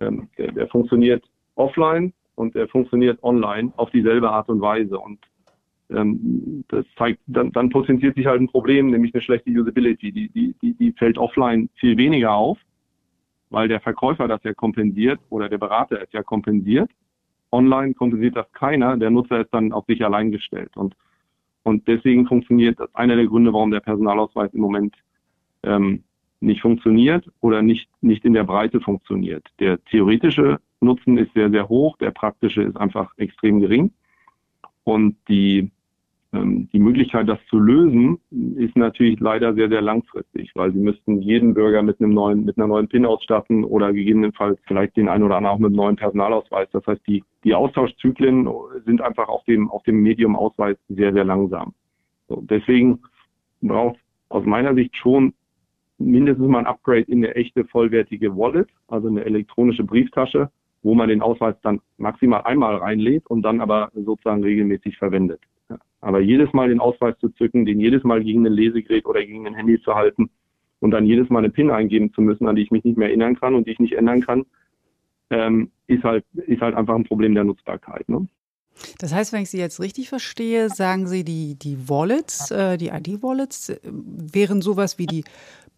Ähm, 0.00 0.28
der, 0.38 0.52
der 0.52 0.68
funktioniert 0.68 1.24
offline 1.54 2.12
und 2.34 2.54
der 2.54 2.68
funktioniert 2.68 3.22
online 3.22 3.72
auf 3.76 3.90
dieselbe 3.90 4.30
Art 4.30 4.48
und 4.48 4.60
Weise. 4.60 4.98
Und 4.98 5.18
ähm, 5.90 6.64
das 6.68 6.84
zeigt, 6.96 7.20
dann, 7.26 7.52
dann 7.52 7.70
potenziert 7.70 8.16
sich 8.16 8.26
halt 8.26 8.40
ein 8.40 8.48
Problem, 8.48 8.90
nämlich 8.90 9.14
eine 9.14 9.22
schlechte 9.22 9.50
Usability. 9.50 10.12
Die, 10.12 10.28
die, 10.30 10.54
die, 10.62 10.74
die 10.74 10.92
fällt 10.92 11.18
offline 11.18 11.68
viel 11.74 11.96
weniger 11.96 12.32
auf, 12.32 12.58
weil 13.50 13.68
der 13.68 13.80
Verkäufer 13.80 14.28
das 14.28 14.42
ja 14.44 14.54
kompensiert 14.54 15.20
oder 15.30 15.48
der 15.48 15.58
Berater 15.58 16.00
es 16.02 16.12
ja 16.12 16.22
kompensiert. 16.22 16.90
Online 17.50 17.94
kompensiert 17.94 18.36
das 18.36 18.50
keiner, 18.52 18.96
der 18.96 19.10
Nutzer 19.10 19.40
ist 19.40 19.52
dann 19.52 19.72
auf 19.72 19.86
sich 19.86 20.04
allein 20.04 20.30
gestellt. 20.30 20.76
Und, 20.76 20.94
und 21.68 21.86
deswegen 21.86 22.26
funktioniert 22.26 22.80
das 22.80 22.94
einer 22.94 23.14
der 23.14 23.26
Gründe, 23.26 23.52
warum 23.52 23.70
der 23.70 23.80
Personalausweis 23.80 24.52
im 24.54 24.60
Moment 24.60 24.96
ähm, 25.62 26.02
nicht 26.40 26.62
funktioniert 26.62 27.30
oder 27.40 27.60
nicht, 27.60 27.90
nicht 28.00 28.24
in 28.24 28.32
der 28.32 28.44
Breite 28.44 28.80
funktioniert. 28.80 29.46
Der 29.60 29.82
theoretische 29.84 30.60
Nutzen 30.80 31.18
ist 31.18 31.32
sehr, 31.34 31.50
sehr 31.50 31.68
hoch, 31.68 31.98
der 31.98 32.10
praktische 32.10 32.62
ist 32.62 32.76
einfach 32.76 33.12
extrem 33.18 33.60
gering. 33.60 33.92
Und 34.84 35.16
die 35.28 35.70
die 36.30 36.78
Möglichkeit, 36.78 37.26
das 37.26 37.38
zu 37.48 37.58
lösen, 37.58 38.18
ist 38.56 38.76
natürlich 38.76 39.18
leider 39.18 39.54
sehr, 39.54 39.70
sehr 39.70 39.80
langfristig, 39.80 40.50
weil 40.54 40.72
sie 40.72 40.78
müssten 40.78 41.22
jeden 41.22 41.54
Bürger 41.54 41.82
mit 41.82 42.00
einem 42.00 42.12
neuen, 42.12 42.44
mit 42.44 42.58
einer 42.58 42.66
neuen 42.66 42.86
PIN 42.86 43.06
ausstatten 43.06 43.64
oder 43.64 43.94
gegebenenfalls 43.94 44.58
vielleicht 44.66 44.96
den 44.98 45.08
einen 45.08 45.24
oder 45.24 45.36
anderen 45.36 45.54
auch 45.54 45.58
mit 45.58 45.68
einem 45.68 45.76
neuen 45.76 45.96
Personalausweis. 45.96 46.68
Das 46.72 46.86
heißt, 46.86 47.00
die, 47.06 47.24
die 47.44 47.54
Austauschzyklen 47.54 48.46
sind 48.84 49.00
einfach 49.00 49.28
auf 49.28 49.42
dem, 49.44 49.70
auf 49.70 49.82
dem 49.84 50.02
Medium 50.02 50.36
Ausweis 50.36 50.76
sehr, 50.90 51.14
sehr 51.14 51.24
langsam. 51.24 51.72
So, 52.28 52.42
deswegen 52.42 53.00
braucht 53.62 53.98
aus 54.28 54.44
meiner 54.44 54.74
Sicht 54.74 54.94
schon 54.96 55.32
mindestens 55.96 56.46
mal 56.46 56.58
ein 56.58 56.66
Upgrade 56.66 57.10
in 57.10 57.24
eine 57.24 57.34
echte 57.36 57.64
vollwertige 57.64 58.36
Wallet, 58.36 58.68
also 58.88 59.08
eine 59.08 59.24
elektronische 59.24 59.82
Brieftasche, 59.82 60.50
wo 60.82 60.94
man 60.94 61.08
den 61.08 61.22
Ausweis 61.22 61.56
dann 61.62 61.80
maximal 61.96 62.42
einmal 62.42 62.76
reinlädt 62.76 63.26
und 63.28 63.42
dann 63.42 63.62
aber 63.62 63.90
sozusagen 63.94 64.44
regelmäßig 64.44 64.98
verwendet. 64.98 65.40
Aber 66.00 66.20
jedes 66.20 66.52
Mal 66.52 66.68
den 66.68 66.80
Ausweis 66.80 67.16
zu 67.18 67.28
zücken, 67.30 67.66
den 67.66 67.80
jedes 67.80 68.04
Mal 68.04 68.22
gegen 68.22 68.46
ein 68.46 68.52
Lesegerät 68.52 69.04
oder 69.06 69.24
gegen 69.24 69.46
ein 69.46 69.54
Handy 69.54 69.80
zu 69.82 69.94
halten 69.94 70.30
und 70.80 70.92
dann 70.92 71.06
jedes 71.06 71.28
Mal 71.28 71.40
eine 71.40 71.50
PIN 71.50 71.70
eingeben 71.70 72.12
zu 72.12 72.20
müssen, 72.20 72.46
an 72.46 72.56
die 72.56 72.62
ich 72.62 72.70
mich 72.70 72.84
nicht 72.84 72.96
mehr 72.96 73.08
erinnern 73.08 73.38
kann 73.38 73.54
und 73.54 73.66
die 73.66 73.72
ich 73.72 73.80
nicht 73.80 73.94
ändern 73.94 74.20
kann, 74.20 74.46
ähm, 75.30 75.70
ist 75.86 76.04
halt 76.04 76.24
ist 76.34 76.60
halt 76.60 76.74
einfach 76.74 76.94
ein 76.94 77.04
Problem 77.04 77.34
der 77.34 77.44
Nutzbarkeit. 77.44 78.08
Ne? 78.08 78.28
Das 78.98 79.12
heißt, 79.12 79.32
wenn 79.32 79.42
ich 79.42 79.50
Sie 79.50 79.58
jetzt 79.58 79.80
richtig 79.80 80.08
verstehe, 80.08 80.68
sagen 80.68 81.06
Sie, 81.06 81.24
die, 81.24 81.56
die 81.56 81.88
Wallets, 81.88 82.50
äh, 82.50 82.76
die 82.76 82.88
ID-Wallets 82.88 83.70
äh, 83.70 83.80
wären 83.82 84.62
sowas 84.62 84.98
wie 84.98 85.06
die 85.06 85.24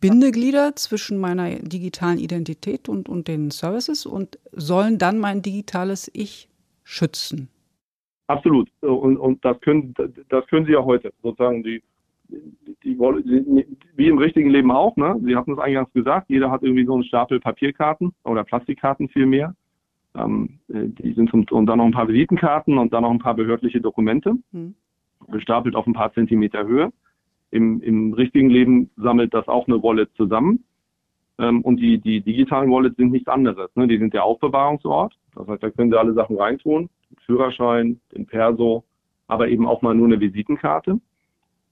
Bindeglieder 0.01 0.77
zwischen 0.77 1.19
meiner 1.19 1.51
digitalen 1.57 2.19
Identität 2.19 2.89
und, 2.89 3.09
und 3.09 3.29
den 3.29 3.51
Services 3.51 4.07
und 4.07 4.39
sollen 4.53 4.99
dann 4.99 5.19
mein 5.19 5.43
digitales 5.43 6.11
Ich 6.15 6.49
schützen. 6.85 7.49
Absolut. 8.31 8.69
Und, 8.81 9.17
und 9.17 9.45
das 9.45 9.61
können, 9.61 9.93
das 10.29 10.47
können 10.47 10.65
Sie 10.65 10.73
ja 10.73 10.85
heute 10.85 11.13
sozusagen 11.21 11.65
die, 11.65 11.83
die, 12.29 12.77
die, 12.85 13.67
wie 13.97 14.07
im 14.07 14.19
richtigen 14.19 14.51
Leben 14.51 14.71
auch, 14.71 14.97
ne? 14.97 15.21
Sie 15.25 15.35
hatten 15.35 15.53
es 15.53 15.59
eingangs 15.59 15.93
gesagt, 15.93 16.31
jeder 16.31 16.49
hat 16.49 16.63
irgendwie 16.63 16.85
so 16.85 16.95
einen 16.95 17.03
Stapel 17.03 17.41
Papierkarten 17.41 18.13
oder 18.23 18.45
Plastikkarten 18.45 19.09
vielmehr. 19.09 19.57
Ähm, 20.15 20.61
die 20.69 21.13
sind 21.15 21.31
zum, 21.31 21.45
und 21.51 21.67
dann 21.67 21.79
noch 21.79 21.87
ein 21.87 21.93
paar 21.93 22.07
Visitenkarten 22.07 22.79
und 22.79 22.93
dann 22.93 23.03
noch 23.03 23.11
ein 23.11 23.19
paar 23.19 23.35
behördliche 23.35 23.81
Dokumente, 23.81 24.35
mhm. 24.53 24.77
gestapelt 25.33 25.75
auf 25.75 25.89
ein 25.89 25.93
paar 25.93 26.13
Zentimeter 26.13 26.65
Höhe. 26.65 26.93
Im, 27.51 27.83
Im 27.83 28.13
richtigen 28.13 28.49
Leben 28.49 28.91
sammelt 28.97 29.35
das 29.35 29.49
auch 29.49 29.67
eine 29.67 29.83
Wallet 29.83 30.11
zusammen. 30.17 30.63
Ähm, 31.39 31.63
und 31.63 31.79
die, 31.79 31.99
die 31.99 32.21
digitalen 32.21 32.71
Wallets 32.71 32.97
sind 32.97 33.11
nichts 33.11 33.29
anderes. 33.29 33.75
Ne? 33.75 33.89
Die 33.89 33.99
sind 33.99 34.15
der 34.15 34.23
Aufbewahrungsort. 34.23 35.17
Das 35.35 35.49
heißt, 35.49 35.63
da 35.65 35.71
können 35.71 35.91
Sie 35.91 35.99
alle 35.99 36.13
Sachen 36.13 36.37
reintun 36.37 36.89
Führerschein, 37.27 38.01
den 38.15 38.27
Perso, 38.27 38.85
aber 39.27 39.49
eben 39.49 39.67
auch 39.67 39.83
mal 39.83 39.95
nur 39.95 40.07
eine 40.07 40.21
Visitenkarte 40.21 41.01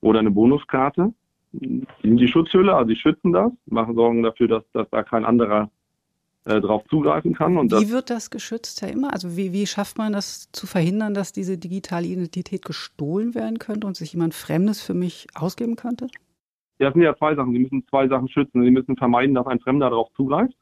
oder 0.01 0.21
eine 0.21 0.31
Bonuskarte. 0.31 1.13
Die 1.53 1.87
sind 2.03 2.19
die 2.19 2.29
Schutzhülle, 2.29 2.75
also 2.75 2.89
sie 2.89 2.97
schützen 2.97 3.33
das, 3.33 3.51
machen 3.67 3.95
Sorgen 3.95 4.23
dafür, 4.23 4.49
dass, 4.49 4.65
dass 4.73 4.89
da 4.91 5.03
kein 5.03 5.25
anderer 5.25 5.71
äh, 6.45 6.61
drauf 6.61 6.85
zugreifen 6.89 7.35
kann. 7.35 7.57
Und 7.57 7.73
wie 7.73 7.91
wird 7.91 8.11
das 8.11 8.31
geschützt, 8.31 8.83
Herr 8.83 8.91
Immer? 8.91 9.13
Also 9.13 9.37
wie, 9.37 9.53
wie 9.53 9.67
schafft 9.67 9.99
man 9.99 10.13
das 10.13 10.51
zu 10.53 10.67
verhindern, 10.67 11.15
dass 11.15 11.33
diese 11.33 11.59
digitale 11.59 12.07
Identität 12.07 12.65
gestohlen 12.65 13.35
werden 13.35 13.59
könnte 13.59 13.87
und 13.87 13.97
sich 13.97 14.13
jemand 14.13 14.35
Fremdes 14.35 14.83
für 14.83 14.95
mich 14.95 15.27
ausgeben 15.35 15.77
könnte? 15.77 16.07
Ja, 16.79 16.87
das 16.87 16.95
sind 16.95 17.03
ja 17.03 17.17
zwei 17.17 17.35
Sachen. 17.35 17.53
Sie 17.53 17.59
müssen 17.59 17.85
zwei 17.89 18.09
Sachen 18.09 18.29
schützen. 18.29 18.63
Sie 18.63 18.71
müssen 18.71 18.97
vermeiden, 18.97 19.35
dass 19.35 19.47
ein 19.47 19.61
Fremder 19.61 19.91
darauf 19.91 20.13
zugreift. 20.15 20.55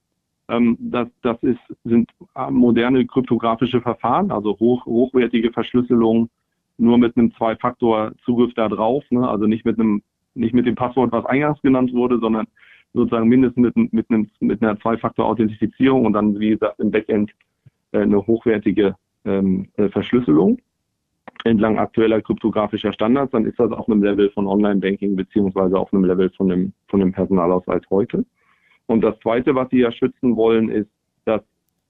Ähm, 0.48 0.76
das 0.78 1.08
das 1.22 1.42
ist, 1.42 1.60
sind 1.84 2.10
äh, 2.34 2.50
moderne 2.50 3.04
kryptografische 3.06 3.80
Verfahren, 3.80 4.30
also 4.30 4.58
hoch, 4.58 4.86
hochwertige 4.86 5.52
Verschlüsselung, 5.52 6.28
nur 6.78 6.98
mit 6.98 7.16
einem 7.16 7.32
Zwei-Faktor-Zugriff 7.34 8.54
da 8.54 8.68
drauf, 8.68 9.04
ne? 9.10 9.28
also 9.28 9.46
nicht 9.46 9.64
mit 9.64 9.78
einem, 9.78 10.02
nicht 10.34 10.54
mit 10.54 10.66
dem 10.66 10.74
Passwort, 10.74 11.12
was 11.12 11.24
eingangs 11.26 11.60
genannt 11.62 11.92
wurde, 11.92 12.18
sondern 12.18 12.46
sozusagen 12.92 13.28
mindestens 13.28 13.74
mit, 13.74 13.92
mit, 13.92 14.10
einem, 14.10 14.30
mit 14.40 14.62
einer 14.62 14.78
Zwei-Faktor-Authentifizierung 14.78 16.06
und 16.06 16.12
dann, 16.12 16.38
wie 16.38 16.50
gesagt, 16.50 16.78
im 16.80 16.90
Backend 16.90 17.32
äh, 17.92 18.00
eine 18.00 18.26
hochwertige 18.26 18.94
ähm, 19.24 19.68
äh, 19.76 19.88
Verschlüsselung 19.88 20.58
entlang 21.44 21.78
aktueller 21.78 22.20
kryptografischer 22.20 22.92
Standards, 22.92 23.32
dann 23.32 23.46
ist 23.46 23.58
das 23.58 23.70
auf 23.70 23.88
einem 23.88 24.02
Level 24.02 24.30
von 24.30 24.46
Online-Banking 24.46 25.16
beziehungsweise 25.16 25.78
auf 25.78 25.92
einem 25.92 26.04
Level 26.04 26.30
von 26.30 26.48
dem, 26.48 26.72
von 26.88 27.00
dem 27.00 27.12
Personalausweis 27.12 27.82
heute. 27.90 28.24
Und 28.86 29.02
das 29.02 29.18
Zweite, 29.20 29.54
was 29.54 29.68
Sie 29.70 29.78
ja 29.78 29.92
schützen 29.92 30.36
wollen, 30.36 30.68
ist, 30.68 30.90
dass 31.24 31.42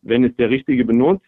wenn 0.03 0.25
es 0.25 0.35
der 0.37 0.51
Richtige 0.51 0.85
benutzt, 0.85 1.25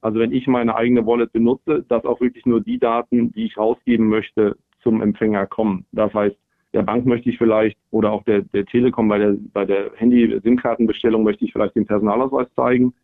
also 0.00 0.18
wenn 0.18 0.32
ich 0.32 0.46
meine 0.46 0.74
eigene 0.74 1.06
Wallet 1.06 1.32
benutze, 1.32 1.84
dass 1.88 2.04
auch 2.04 2.20
wirklich 2.20 2.44
nur 2.44 2.60
die 2.60 2.78
Daten, 2.78 3.32
die 3.32 3.44
ich 3.44 3.56
rausgeben 3.56 4.08
möchte, 4.08 4.56
zum 4.82 5.00
Empfänger 5.00 5.46
kommen. 5.46 5.86
Das 5.92 6.12
heißt, 6.12 6.36
der 6.72 6.82
Bank 6.82 7.06
möchte 7.06 7.30
ich 7.30 7.38
vielleicht 7.38 7.78
oder 7.90 8.10
auch 8.12 8.24
der, 8.24 8.42
der 8.42 8.64
Telekom 8.66 9.08
bei 9.08 9.18
der, 9.18 9.36
bei 9.52 9.64
der 9.64 9.92
Handy-SIM-Kartenbestellung 9.94 11.22
möchte 11.22 11.44
ich 11.44 11.52
vielleicht 11.52 11.76
den 11.76 11.86
Personalausweis 11.86 12.48
zeigen, 12.56 12.94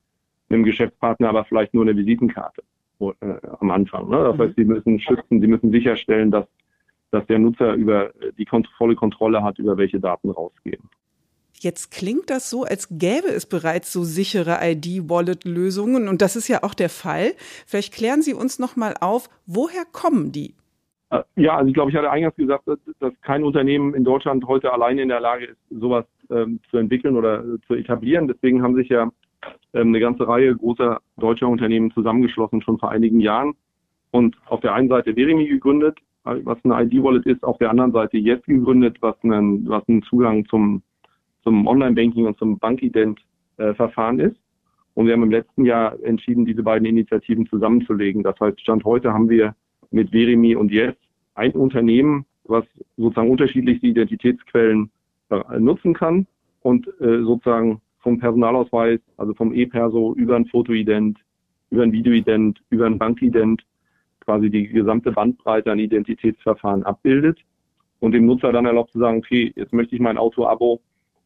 dem 0.50 0.64
Geschäftspartner 0.64 1.28
aber 1.28 1.44
vielleicht 1.44 1.74
nur 1.74 1.84
eine 1.84 1.96
Visitenkarte 1.96 2.62
äh, 3.00 3.34
am 3.60 3.70
Anfang. 3.70 4.08
Ne? 4.08 4.16
Das 4.16 4.36
mhm. 4.36 4.42
heißt, 4.42 4.56
sie 4.56 4.64
müssen 4.64 4.98
schützen, 4.98 5.40
sie 5.40 5.46
müssen 5.46 5.70
sicherstellen, 5.70 6.30
dass, 6.30 6.46
dass 7.10 7.26
der 7.26 7.38
Nutzer 7.38 7.74
über 7.74 8.10
die 8.38 8.46
volle 8.76 8.96
Kontrolle 8.96 9.42
hat, 9.42 9.58
über 9.58 9.76
welche 9.76 10.00
Daten 10.00 10.30
rausgehen. 10.30 10.82
Jetzt 11.62 11.90
klingt 11.90 12.30
das 12.30 12.50
so, 12.50 12.64
als 12.64 12.88
gäbe 12.90 13.28
es 13.28 13.46
bereits 13.46 13.92
so 13.92 14.04
sichere 14.04 14.58
ID-Wallet-Lösungen 14.62 16.08
und 16.08 16.22
das 16.22 16.36
ist 16.36 16.48
ja 16.48 16.62
auch 16.62 16.74
der 16.74 16.88
Fall. 16.88 17.32
Vielleicht 17.66 17.94
klären 17.94 18.22
Sie 18.22 18.34
uns 18.34 18.58
noch 18.58 18.76
mal 18.76 18.94
auf, 19.00 19.28
woher 19.46 19.84
kommen 19.90 20.32
die? 20.32 20.54
Äh, 21.10 21.22
ja, 21.36 21.56
also 21.56 21.68
ich 21.68 21.74
glaube, 21.74 21.90
ich 21.90 21.96
hatte 21.96 22.10
eingangs 22.10 22.36
gesagt, 22.36 22.64
dass 22.66 23.12
kein 23.22 23.44
Unternehmen 23.44 23.94
in 23.94 24.04
Deutschland 24.04 24.46
heute 24.46 24.72
alleine 24.72 25.02
in 25.02 25.08
der 25.08 25.20
Lage 25.20 25.46
ist, 25.46 25.58
sowas 25.70 26.04
ähm, 26.30 26.60
zu 26.70 26.76
entwickeln 26.76 27.16
oder 27.16 27.40
äh, 27.40 27.58
zu 27.66 27.74
etablieren. 27.74 28.28
Deswegen 28.28 28.62
haben 28.62 28.74
sich 28.74 28.88
ja 28.88 29.10
ähm, 29.72 29.88
eine 29.88 30.00
ganze 30.00 30.26
Reihe 30.28 30.54
großer 30.54 31.00
deutscher 31.16 31.48
Unternehmen 31.48 31.90
zusammengeschlossen, 31.92 32.62
schon 32.62 32.78
vor 32.78 32.90
einigen 32.90 33.20
Jahren. 33.20 33.54
Und 34.10 34.36
auf 34.46 34.60
der 34.60 34.74
einen 34.74 34.88
Seite 34.88 35.14
Verimi 35.14 35.46
gegründet, 35.46 35.98
äh, 36.24 36.36
was 36.44 36.58
eine 36.64 36.82
ID-Wallet 36.84 37.26
ist, 37.26 37.42
auf 37.42 37.58
der 37.58 37.70
anderen 37.70 37.92
Seite 37.92 38.18
jetzt 38.18 38.46
gegründet, 38.46 38.98
was 39.00 39.16
einen, 39.22 39.68
was 39.68 39.88
einen 39.88 40.02
Zugang 40.02 40.44
zum 40.46 40.82
zum 41.42 41.66
Online-Banking 41.66 42.26
und 42.26 42.38
zum 42.38 42.58
Bankident-Verfahren 42.58 44.20
ist. 44.20 44.36
Und 44.94 45.06
wir 45.06 45.12
haben 45.12 45.22
im 45.22 45.30
letzten 45.30 45.64
Jahr 45.64 45.96
entschieden, 46.02 46.44
diese 46.44 46.62
beiden 46.62 46.86
Initiativen 46.86 47.46
zusammenzulegen. 47.46 48.22
Das 48.22 48.38
heißt, 48.40 48.60
Stand 48.60 48.84
heute 48.84 49.12
haben 49.12 49.28
wir 49.28 49.54
mit 49.90 50.10
Verimi 50.10 50.56
und 50.56 50.72
Yes 50.72 50.94
ein 51.34 51.52
Unternehmen, 51.52 52.26
was 52.44 52.64
sozusagen 52.96 53.30
unterschiedlichste 53.30 53.86
Identitätsquellen 53.86 54.90
nutzen 55.58 55.94
kann 55.94 56.26
und 56.62 56.88
äh, 57.00 57.22
sozusagen 57.22 57.80
vom 58.00 58.18
Personalausweis, 58.18 59.00
also 59.16 59.34
vom 59.34 59.52
E-Perso 59.52 60.14
über 60.14 60.36
ein 60.36 60.46
Fotoident, 60.46 61.18
über 61.70 61.82
ein 61.82 61.92
Videoident, 61.92 62.60
über 62.70 62.86
ein 62.86 62.98
Bankident 62.98 63.62
quasi 64.20 64.50
die 64.50 64.68
gesamte 64.68 65.12
Bandbreite 65.12 65.70
an 65.70 65.78
Identitätsverfahren 65.78 66.82
abbildet 66.82 67.38
und 68.00 68.12
dem 68.12 68.26
Nutzer 68.26 68.52
dann 68.52 68.66
erlaubt 68.66 68.92
zu 68.92 68.98
sagen, 68.98 69.18
okay, 69.18 69.52
jetzt 69.56 69.72
möchte 69.72 69.94
ich 69.94 70.00
mein 70.00 70.18
Auto-Abo 70.18 70.80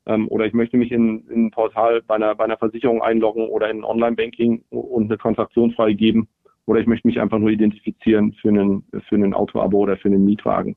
ähm, 0.06 0.28
oder 0.28 0.47
ich 0.47 0.52
möchte 0.52 0.76
mich 0.76 0.92
in, 0.92 1.26
in 1.28 1.47
ein 1.47 1.50
Portal 1.50 2.02
bei 2.02 2.16
einer, 2.16 2.35
bei 2.35 2.44
einer 2.44 2.56
Versicherung 2.56 3.02
einloggen 3.02 3.49
oder 3.49 3.71
in 3.71 3.85
Online-Banking 3.85 4.64
und 4.71 5.04
eine 5.04 5.18
Transaktion 5.18 5.73
freigeben 5.73 6.28
oder 6.66 6.80
ich 6.80 6.87
möchte 6.87 7.06
mich 7.06 7.21
einfach 7.21 7.38
nur 7.38 7.50
identifizieren 7.50 8.32
für 8.35 8.49
einen, 8.49 8.85
für 9.09 9.14
einen 9.14 9.35
Auto-Abo 9.35 9.78
oder 9.78 9.97
für 9.97 10.09
einen 10.09 10.25
Mietwagen. 10.25 10.76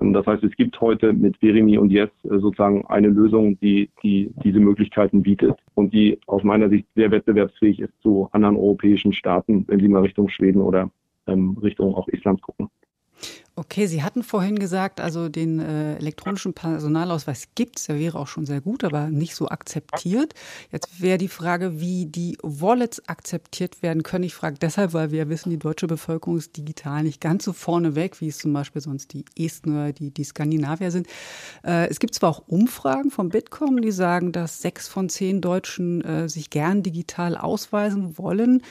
Ähm, 0.00 0.12
das 0.12 0.26
heißt, 0.26 0.42
es 0.44 0.54
gibt 0.56 0.80
heute 0.80 1.12
mit 1.12 1.36
Verimi 1.38 1.78
und 1.78 1.90
Yes 1.90 2.10
äh, 2.24 2.38
sozusagen 2.38 2.84
eine 2.86 3.08
Lösung, 3.08 3.58
die, 3.60 3.90
die 4.02 4.30
diese 4.42 4.60
Möglichkeiten 4.60 5.22
bietet 5.22 5.56
und 5.74 5.92
die 5.92 6.18
aus 6.26 6.42
meiner 6.42 6.68
Sicht 6.68 6.86
sehr 6.94 7.10
wettbewerbsfähig 7.10 7.80
ist 7.80 7.92
zu 8.02 8.28
anderen 8.32 8.56
europäischen 8.56 9.12
Staaten, 9.12 9.64
wenn 9.68 9.80
Sie 9.80 9.88
mal 9.88 10.02
Richtung 10.02 10.28
Schweden 10.28 10.62
oder 10.62 10.90
ähm, 11.26 11.56
Richtung 11.62 11.94
auch 11.94 12.08
Island 12.08 12.42
gucken. 12.42 12.68
Okay, 13.60 13.86
Sie 13.86 14.02
hatten 14.02 14.22
vorhin 14.22 14.58
gesagt, 14.58 15.02
also 15.02 15.28
den 15.28 15.60
äh, 15.60 15.96
elektronischen 15.96 16.54
Personalausweis 16.54 17.48
gibt 17.54 17.78
es, 17.78 17.84
der 17.88 17.98
wäre 17.98 18.18
auch 18.18 18.26
schon 18.26 18.46
sehr 18.46 18.62
gut, 18.62 18.84
aber 18.84 19.10
nicht 19.10 19.34
so 19.34 19.50
akzeptiert. 19.50 20.32
Jetzt 20.72 21.02
wäre 21.02 21.18
die 21.18 21.28
Frage, 21.28 21.78
wie 21.78 22.06
die 22.06 22.38
Wallets 22.42 23.06
akzeptiert 23.06 23.82
werden 23.82 24.02
können. 24.02 24.24
Ich 24.24 24.34
frage 24.34 24.56
deshalb, 24.58 24.94
weil 24.94 25.10
wir 25.10 25.28
wissen, 25.28 25.50
die 25.50 25.58
deutsche 25.58 25.88
Bevölkerung 25.88 26.38
ist 26.38 26.56
digital 26.56 27.02
nicht 27.02 27.20
ganz 27.20 27.44
so 27.44 27.52
vorneweg, 27.52 28.22
wie 28.22 28.28
es 28.28 28.38
zum 28.38 28.54
Beispiel 28.54 28.80
sonst 28.80 29.12
die 29.12 29.26
Esten 29.38 29.72
oder 29.72 29.92
die, 29.92 30.10
die 30.10 30.24
Skandinavier 30.24 30.90
sind. 30.90 31.06
Äh, 31.62 31.86
es 31.90 32.00
gibt 32.00 32.14
zwar 32.14 32.30
auch 32.30 32.42
Umfragen 32.46 33.10
vom 33.10 33.28
Bitkom, 33.28 33.82
die 33.82 33.92
sagen, 33.92 34.32
dass 34.32 34.62
sechs 34.62 34.88
von 34.88 35.10
zehn 35.10 35.42
Deutschen 35.42 36.00
äh, 36.00 36.30
sich 36.30 36.48
gern 36.48 36.82
digital 36.82 37.36
ausweisen 37.36 38.16
wollen. 38.16 38.62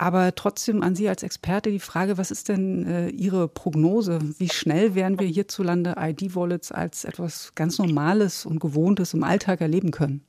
Aber 0.00 0.34
trotzdem 0.34 0.82
an 0.82 0.94
Sie 0.94 1.10
als 1.10 1.22
Experte 1.22 1.70
die 1.70 1.78
Frage, 1.78 2.16
was 2.16 2.30
ist 2.30 2.48
denn 2.48 2.86
äh, 2.86 3.10
Ihre 3.10 3.48
Prognose? 3.48 4.18
Wie 4.38 4.48
schnell 4.48 4.94
werden 4.94 5.18
wir 5.18 5.26
hierzulande 5.26 5.94
ID-Wallets 5.98 6.72
als 6.72 7.04
etwas 7.04 7.54
ganz 7.54 7.78
Normales 7.78 8.46
und 8.46 8.60
Gewohntes 8.60 9.14
im 9.14 9.24
Alltag 9.24 9.60
erleben 9.60 9.90
können? 9.90 10.22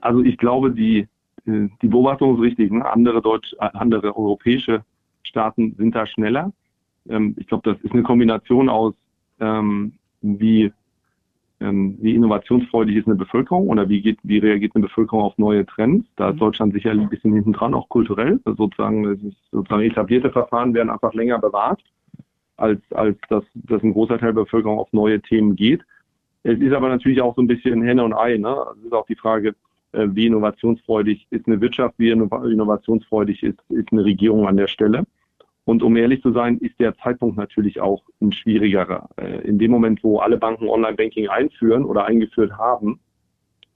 Also 0.00 0.22
ich 0.22 0.38
glaube, 0.38 0.72
die, 0.72 1.08
die 1.46 1.88
Beobachtung 1.88 2.36
ist 2.36 2.42
richtig. 2.42 2.70
Ne? 2.70 2.84
Andere, 2.84 3.20
Deutsch, 3.22 3.54
äh, 3.60 3.68
andere 3.72 4.16
europäische 4.16 4.84
Staaten 5.22 5.74
sind 5.76 5.94
da 5.94 6.06
schneller. 6.06 6.52
Ähm, 7.08 7.34
ich 7.38 7.46
glaube, 7.46 7.70
das 7.70 7.82
ist 7.82 7.92
eine 7.92 8.02
Kombination 8.02 8.68
aus, 8.68 8.94
ähm, 9.40 9.94
wie 10.22 10.72
ähm, 11.60 11.96
wie 12.00 12.14
innovationsfreudig 12.14 12.96
ist 12.96 13.06
eine 13.06 13.16
Bevölkerung 13.16 13.68
oder 13.68 13.88
wie, 13.88 14.02
geht, 14.02 14.18
wie 14.22 14.38
reagiert 14.38 14.74
eine 14.74 14.86
Bevölkerung 14.86 15.24
auf 15.24 15.38
neue 15.38 15.64
Trends. 15.64 16.06
Da 16.16 16.28
ist 16.28 16.34
mhm. 16.34 16.40
Deutschland 16.40 16.74
sicherlich 16.74 17.02
ein 17.02 17.08
bisschen 17.08 17.32
hinten 17.32 17.52
dran, 17.52 17.74
auch 17.74 17.88
kulturell. 17.88 18.40
Also 18.44 18.64
sozusagen, 18.64 19.34
sozusagen 19.50 19.82
etablierte 19.82 20.30
Verfahren 20.30 20.74
werden 20.74 20.90
einfach 20.90 21.14
länger 21.14 21.38
bewahrt, 21.38 21.82
als, 22.56 22.80
als 22.90 23.16
dass, 23.28 23.44
dass 23.54 23.82
ein 23.82 23.92
großer 23.92 24.18
Teil 24.18 24.34
der 24.34 24.42
Bevölkerung 24.42 24.78
auf 24.78 24.92
neue 24.92 25.20
Themen 25.20 25.56
geht. 25.56 25.82
Es 26.42 26.58
ist 26.58 26.72
aber 26.72 26.88
natürlich 26.88 27.20
auch 27.20 27.34
so 27.34 27.42
ein 27.42 27.48
bisschen 27.48 27.82
Henne 27.82 28.04
und 28.04 28.14
Ei. 28.14 28.36
Ne? 28.38 28.56
Es 28.78 28.84
ist 28.84 28.92
auch 28.92 29.06
die 29.06 29.16
Frage, 29.16 29.54
äh, 29.92 30.06
wie 30.10 30.26
innovationsfreudig 30.26 31.26
ist 31.30 31.46
eine 31.46 31.60
Wirtschaft, 31.60 31.94
wie 31.98 32.10
innovationsfreudig 32.10 33.42
ist, 33.42 33.58
ist 33.70 33.92
eine 33.92 34.04
Regierung 34.04 34.46
an 34.46 34.56
der 34.56 34.68
Stelle. 34.68 35.04
Und 35.64 35.82
um 35.82 35.96
ehrlich 35.96 36.22
zu 36.22 36.32
sein, 36.32 36.58
ist 36.58 36.78
der 36.78 36.96
Zeitpunkt 36.98 37.36
natürlich 37.36 37.80
auch 37.80 38.04
ein 38.20 38.30
schwierigerer. 38.30 39.08
Äh, 39.16 39.40
in 39.48 39.58
dem 39.58 39.72
Moment, 39.72 40.04
wo 40.04 40.18
alle 40.20 40.36
Banken 40.36 40.68
Online-Banking 40.68 41.28
einführen 41.28 41.84
oder 41.84 42.04
eingeführt 42.04 42.52
haben, 42.52 43.00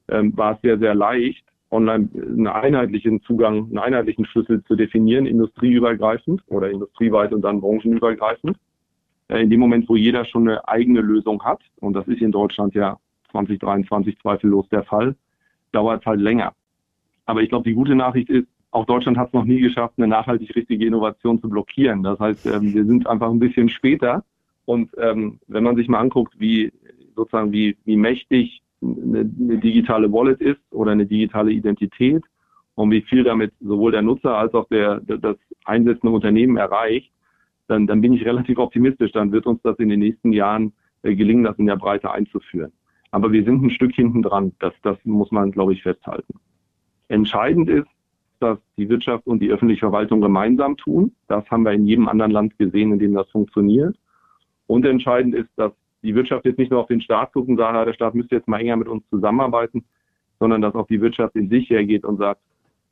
ähm, 0.09 0.37
war 0.37 0.55
es 0.55 0.61
sehr, 0.63 0.79
sehr 0.79 0.95
leicht, 0.95 1.45
online 1.71 2.09
einen 2.15 2.47
einheitlichen 2.47 3.23
Zugang, 3.23 3.67
einen 3.67 3.79
einheitlichen 3.79 4.25
Schlüssel 4.25 4.63
zu 4.65 4.77
definieren, 4.77 5.27
industrieübergreifend 5.27 6.43
oder 6.47 6.71
industrieweit 6.71 7.33
und 7.33 7.43
dann 7.43 7.61
branchenübergreifend. 7.61 8.57
Äh, 9.31 9.43
in 9.43 9.51
dem 9.51 9.61
Moment, 9.61 9.89
wo 9.89 9.97
jeder 9.97 10.25
schon 10.25 10.49
eine 10.49 10.67
eigene 10.69 11.01
Lösung 11.01 11.43
hat, 11.43 11.61
und 11.77 11.95
das 11.95 12.07
ist 12.09 12.21
in 12.21 12.33
Deutschland 12.33 12.75
ja 12.75 12.99
2023 13.31 14.19
zweifellos 14.19 14.69
der 14.69 14.83
Fall, 14.83 15.15
dauert 15.73 16.01
es 16.01 16.07
halt 16.07 16.21
länger. 16.21 16.53
Aber 17.27 17.43
ich 17.43 17.49
glaube, 17.49 17.69
die 17.69 17.75
gute 17.75 17.95
Nachricht 17.95 18.29
ist, 18.29 18.49
auch 18.73 18.87
Deutschland 18.87 19.19
hat 19.19 19.29
es 19.29 19.35
noch 19.35 19.45
nie 19.45 19.61
geschafft, 19.61 19.95
eine 19.97 20.09
nachhaltig 20.09 20.55
richtige 20.55 20.87
Innovation 20.87 21.41
zu 21.41 21.49
blockieren. 21.49 22.03
Das 22.03 22.19
heißt, 22.19 22.47
ähm, 22.47 22.75
wir 22.75 22.85
sind 22.85 23.07
einfach 23.07 23.31
ein 23.31 23.39
bisschen 23.39 23.69
später. 23.69 24.25
Und 24.65 24.91
ähm, 24.99 25.41
wenn 25.49 25.65
man 25.65 25.77
sich 25.77 25.89
mal 25.89 26.01
anguckt, 26.01 26.35
wie 26.39 26.73
sozusagen 27.17 27.53
wie, 27.53 27.77
wie 27.85 27.97
mächtig 27.97 28.63
eine, 28.83 29.21
eine 29.21 29.59
digitale 29.59 30.13
Wallet 30.13 30.41
ist 30.41 30.61
oder 30.71 30.93
eine 30.93 31.07
digitale 31.07 31.51
Identität 31.51 32.23
und 32.75 32.91
wie 32.91 33.03
viel 33.03 33.25
damit 33.25 33.53
sowohl 33.61 33.93
der 33.93 34.03
Nutzer 34.03 34.37
als 34.37 34.55
auch 34.55 34.69
der, 34.69 35.01
das 35.01 35.37
einsetzende 35.65 36.15
Unternehmen 36.15 36.57
erreicht, 36.57 37.11
dann, 37.71 37.87
dann 37.87 38.01
bin 38.01 38.13
ich 38.13 38.25
relativ 38.25 38.59
optimistisch. 38.59 39.13
Dann 39.13 39.33
wird 39.33 39.47
uns 39.47 39.61
das 39.63 39.79
in 39.79 39.89
den 39.89 40.01
nächsten 40.01 40.33
Jahren 40.33 40.73
äh, 41.03 41.15
gelingen, 41.15 41.45
das 41.45 41.59
in 41.59 41.67
der 41.67 41.77
Breite 41.77 42.11
einzuführen. 42.11 42.73
Aber 43.13 43.33
wir 43.33 43.45
sind 43.45 43.63
ein 43.63 43.71
Stück 43.71 43.95
hinten 43.95 44.23
dran. 44.23 44.53
Das, 44.59 44.75
das 44.83 44.99
muss 45.05 45.31
man, 45.31 45.53
glaube 45.53 45.73
ich, 45.73 45.83
festhalten. 45.83 46.35
Entscheidend 47.09 47.69
ist, 47.69 47.89
das 48.41 48.59
die 48.77 48.89
Wirtschaft 48.89 49.27
und 49.27 49.41
die 49.41 49.51
öffentliche 49.51 49.81
Verwaltung 49.81 50.21
gemeinsam 50.21 50.77
tun. 50.77 51.13
Das 51.29 51.49
haben 51.51 51.65
wir 51.65 51.73
in 51.73 51.87
jedem 51.87 52.09
anderen 52.09 52.33
Land 52.33 52.59
gesehen, 52.59 52.93
in 52.93 52.99
dem 52.99 53.15
das 53.15 53.29
funktioniert. 53.31 53.97
Und 54.67 54.87
entscheidend 54.87 55.35
ist, 55.35 55.51
dass 55.57 55.73
die 56.03 56.15
Wirtschaft 56.15 56.47
jetzt 56.47 56.59
nicht 56.59 56.71
nur 56.71 56.81
auf 56.81 56.87
den 56.87 57.03
Staat 57.03 57.33
gucken 57.33 57.57
sagt, 57.57 57.77
ah, 57.77 57.85
der 57.85 57.93
Staat 57.93 58.15
müsste 58.15 58.37
jetzt 58.37 58.49
mal 58.49 58.61
enger 58.61 58.77
mit 58.77 58.89
uns 58.89 59.03
zusammenarbeiten, 59.11 59.85
sondern 60.39 60.63
dass 60.63 60.75
auch 60.75 60.87
die 60.87 61.01
Wirtschaft 61.01 61.37
in 61.37 61.51
sich 61.51 61.69
hergeht 61.69 62.05
und 62.05 62.17
sagt, 62.17 62.41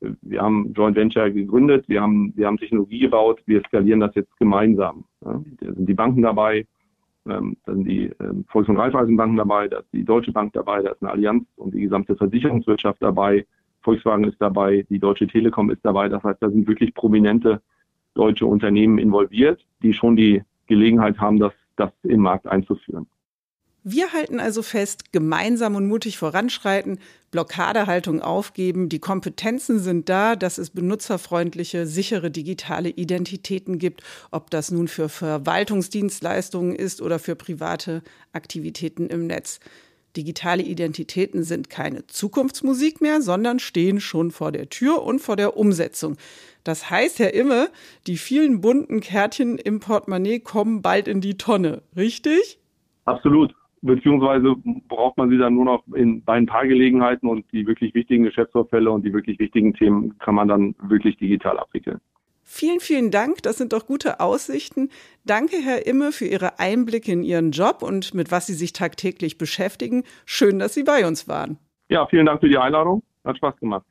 wir 0.01 0.41
haben 0.41 0.73
Joint 0.73 0.95
Venture 0.95 1.29
gegründet, 1.29 1.87
wir 1.87 2.01
haben, 2.01 2.33
wir 2.35 2.47
haben 2.47 2.57
Technologie 2.57 2.99
gebaut, 2.99 3.41
wir 3.45 3.61
skalieren 3.67 3.99
das 3.99 4.15
jetzt 4.15 4.35
gemeinsam. 4.37 5.05
Ja, 5.23 5.41
da 5.61 5.73
sind 5.73 5.87
die 5.87 5.93
Banken 5.93 6.21
dabei, 6.21 6.65
ähm, 7.27 7.57
da 7.65 7.73
sind 7.73 7.85
die 7.85 8.11
ähm, 8.19 8.45
Volks- 8.47 8.69
und 8.69 8.77
Raiffeisenbanken 8.77 9.37
dabei, 9.37 9.67
da 9.67 9.79
ist 9.79 9.91
die 9.91 10.05
Deutsche 10.05 10.31
Bank 10.31 10.53
dabei, 10.53 10.81
da 10.81 10.91
ist 10.91 11.01
eine 11.01 11.11
Allianz 11.11 11.45
und 11.57 11.73
die 11.73 11.81
gesamte 11.81 12.15
Versicherungswirtschaft 12.15 13.01
dabei. 13.01 13.45
Volkswagen 13.81 14.25
ist 14.25 14.41
dabei, 14.41 14.85
die 14.89 14.99
Deutsche 14.99 15.27
Telekom 15.27 15.69
ist 15.69 15.83
dabei. 15.83 16.09
Das 16.09 16.23
heißt, 16.23 16.41
da 16.41 16.49
sind 16.49 16.67
wirklich 16.67 16.93
prominente 16.93 17.61
deutsche 18.13 18.45
Unternehmen 18.45 18.97
involviert, 18.97 19.65
die 19.81 19.93
schon 19.93 20.15
die 20.15 20.43
Gelegenheit 20.67 21.17
haben, 21.19 21.39
das, 21.39 21.53
das 21.75 21.91
im 22.03 22.21
Markt 22.21 22.47
einzuführen. 22.47 23.07
Wir 23.91 24.13
halten 24.13 24.39
also 24.39 24.61
fest, 24.61 25.11
gemeinsam 25.13 25.75
und 25.75 25.87
mutig 25.87 26.19
voranschreiten, 26.19 26.99
Blockadehaltung 27.31 28.21
aufgeben, 28.21 28.87
die 28.87 28.99
Kompetenzen 28.99 29.79
sind 29.79 30.09
da, 30.09 30.35
dass 30.35 30.59
es 30.59 30.69
benutzerfreundliche, 30.69 31.87
sichere 31.87 32.29
digitale 32.29 32.89
Identitäten 32.89 33.79
gibt, 33.79 34.03
ob 34.29 34.51
das 34.51 34.69
nun 34.69 34.87
für 34.87 35.09
Verwaltungsdienstleistungen 35.09 36.75
ist 36.75 37.01
oder 37.01 37.17
für 37.17 37.35
private 37.35 38.03
Aktivitäten 38.31 39.07
im 39.07 39.25
Netz. 39.25 39.59
Digitale 40.15 40.61
Identitäten 40.61 41.43
sind 41.43 41.71
keine 41.71 42.05
Zukunftsmusik 42.05 43.01
mehr, 43.01 43.23
sondern 43.23 43.57
stehen 43.57 44.01
schon 44.01 44.29
vor 44.29 44.51
der 44.51 44.69
Tür 44.69 45.01
und 45.01 45.17
vor 45.17 45.35
der 45.35 45.57
Umsetzung. 45.57 46.15
Das 46.63 46.91
heißt, 46.91 47.17
Herr 47.17 47.33
Imme, 47.33 47.71
die 48.05 48.17
vielen 48.17 48.61
bunten 48.61 48.99
Kärtchen 49.01 49.57
im 49.57 49.79
Portemonnaie 49.79 50.41
kommen 50.41 50.83
bald 50.83 51.07
in 51.07 51.21
die 51.21 51.37
Tonne, 51.37 51.81
richtig? 51.95 52.59
Absolut. 53.05 53.55
Beziehungsweise 53.81 54.55
braucht 54.87 55.17
man 55.17 55.29
sie 55.29 55.37
dann 55.37 55.55
nur 55.55 55.65
noch 55.65 55.83
in, 55.95 56.23
bei 56.23 56.33
ein 56.33 56.45
paar 56.45 56.67
Gelegenheiten 56.67 57.27
und 57.27 57.45
die 57.51 57.65
wirklich 57.65 57.93
wichtigen 57.93 58.23
Geschäftsvorfälle 58.23 58.91
und 58.91 59.05
die 59.05 59.13
wirklich 59.13 59.39
wichtigen 59.39 59.73
Themen 59.73 60.17
kann 60.19 60.35
man 60.35 60.47
dann 60.47 60.75
wirklich 60.81 61.17
digital 61.17 61.57
abwickeln. 61.57 61.99
Vielen, 62.43 62.79
vielen 62.79 63.11
Dank. 63.11 63.43
Das 63.43 63.57
sind 63.57 63.73
doch 63.73 63.85
gute 63.85 64.19
Aussichten. 64.19 64.89
Danke, 65.23 65.57
Herr 65.57 65.85
Imme, 65.85 66.11
für 66.11 66.25
Ihre 66.25 66.57
Einblicke 66.57 67.11
in 67.11 67.23
Ihren 67.23 67.51
Job 67.51 67.83
und 67.83 68.15
mit 68.15 68.31
was 68.31 68.47
Sie 68.47 68.55
sich 68.55 68.73
tagtäglich 68.73 69.37
beschäftigen. 69.37 70.03
Schön, 70.25 70.57
dass 70.57 70.73
Sie 70.73 70.83
bei 70.83 71.05
uns 71.05 71.27
waren. 71.27 71.59
Ja, 71.89 72.07
vielen 72.07 72.25
Dank 72.25 72.41
für 72.41 72.49
die 72.49 72.57
Einladung. 72.57 73.03
Hat 73.23 73.37
Spaß 73.37 73.55
gemacht. 73.57 73.85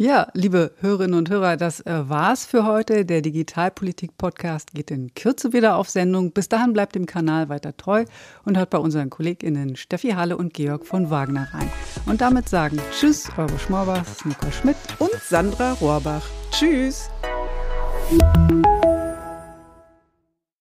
Ja, 0.00 0.28
liebe 0.32 0.70
Hörerinnen 0.80 1.18
und 1.18 1.28
Hörer, 1.28 1.56
das 1.56 1.80
äh, 1.80 2.08
war's 2.08 2.46
für 2.46 2.64
heute. 2.64 3.04
Der 3.04 3.20
Digitalpolitik-Podcast 3.20 4.72
geht 4.72 4.92
in 4.92 5.12
Kürze 5.12 5.52
wieder 5.52 5.74
auf 5.74 5.90
Sendung. 5.90 6.30
Bis 6.30 6.48
dahin 6.48 6.72
bleibt 6.72 6.94
dem 6.94 7.04
Kanal 7.04 7.48
weiter 7.48 7.76
treu 7.76 8.04
und 8.44 8.56
hört 8.56 8.70
bei 8.70 8.78
unseren 8.78 9.10
KollegInnen 9.10 9.74
Steffi 9.74 10.10
Halle 10.10 10.36
und 10.36 10.54
Georg 10.54 10.86
von 10.86 11.10
Wagner 11.10 11.48
rein. 11.52 11.68
Und 12.06 12.20
damit 12.20 12.48
sagen 12.48 12.78
Tschüss, 12.92 13.28
eure 13.36 13.58
Schmorbachs, 13.58 14.24
Nicole 14.24 14.52
Schmidt 14.52 14.76
und 15.00 15.10
Sandra 15.20 15.72
Rohrbach. 15.72 16.22
Tschüss. 16.52 17.10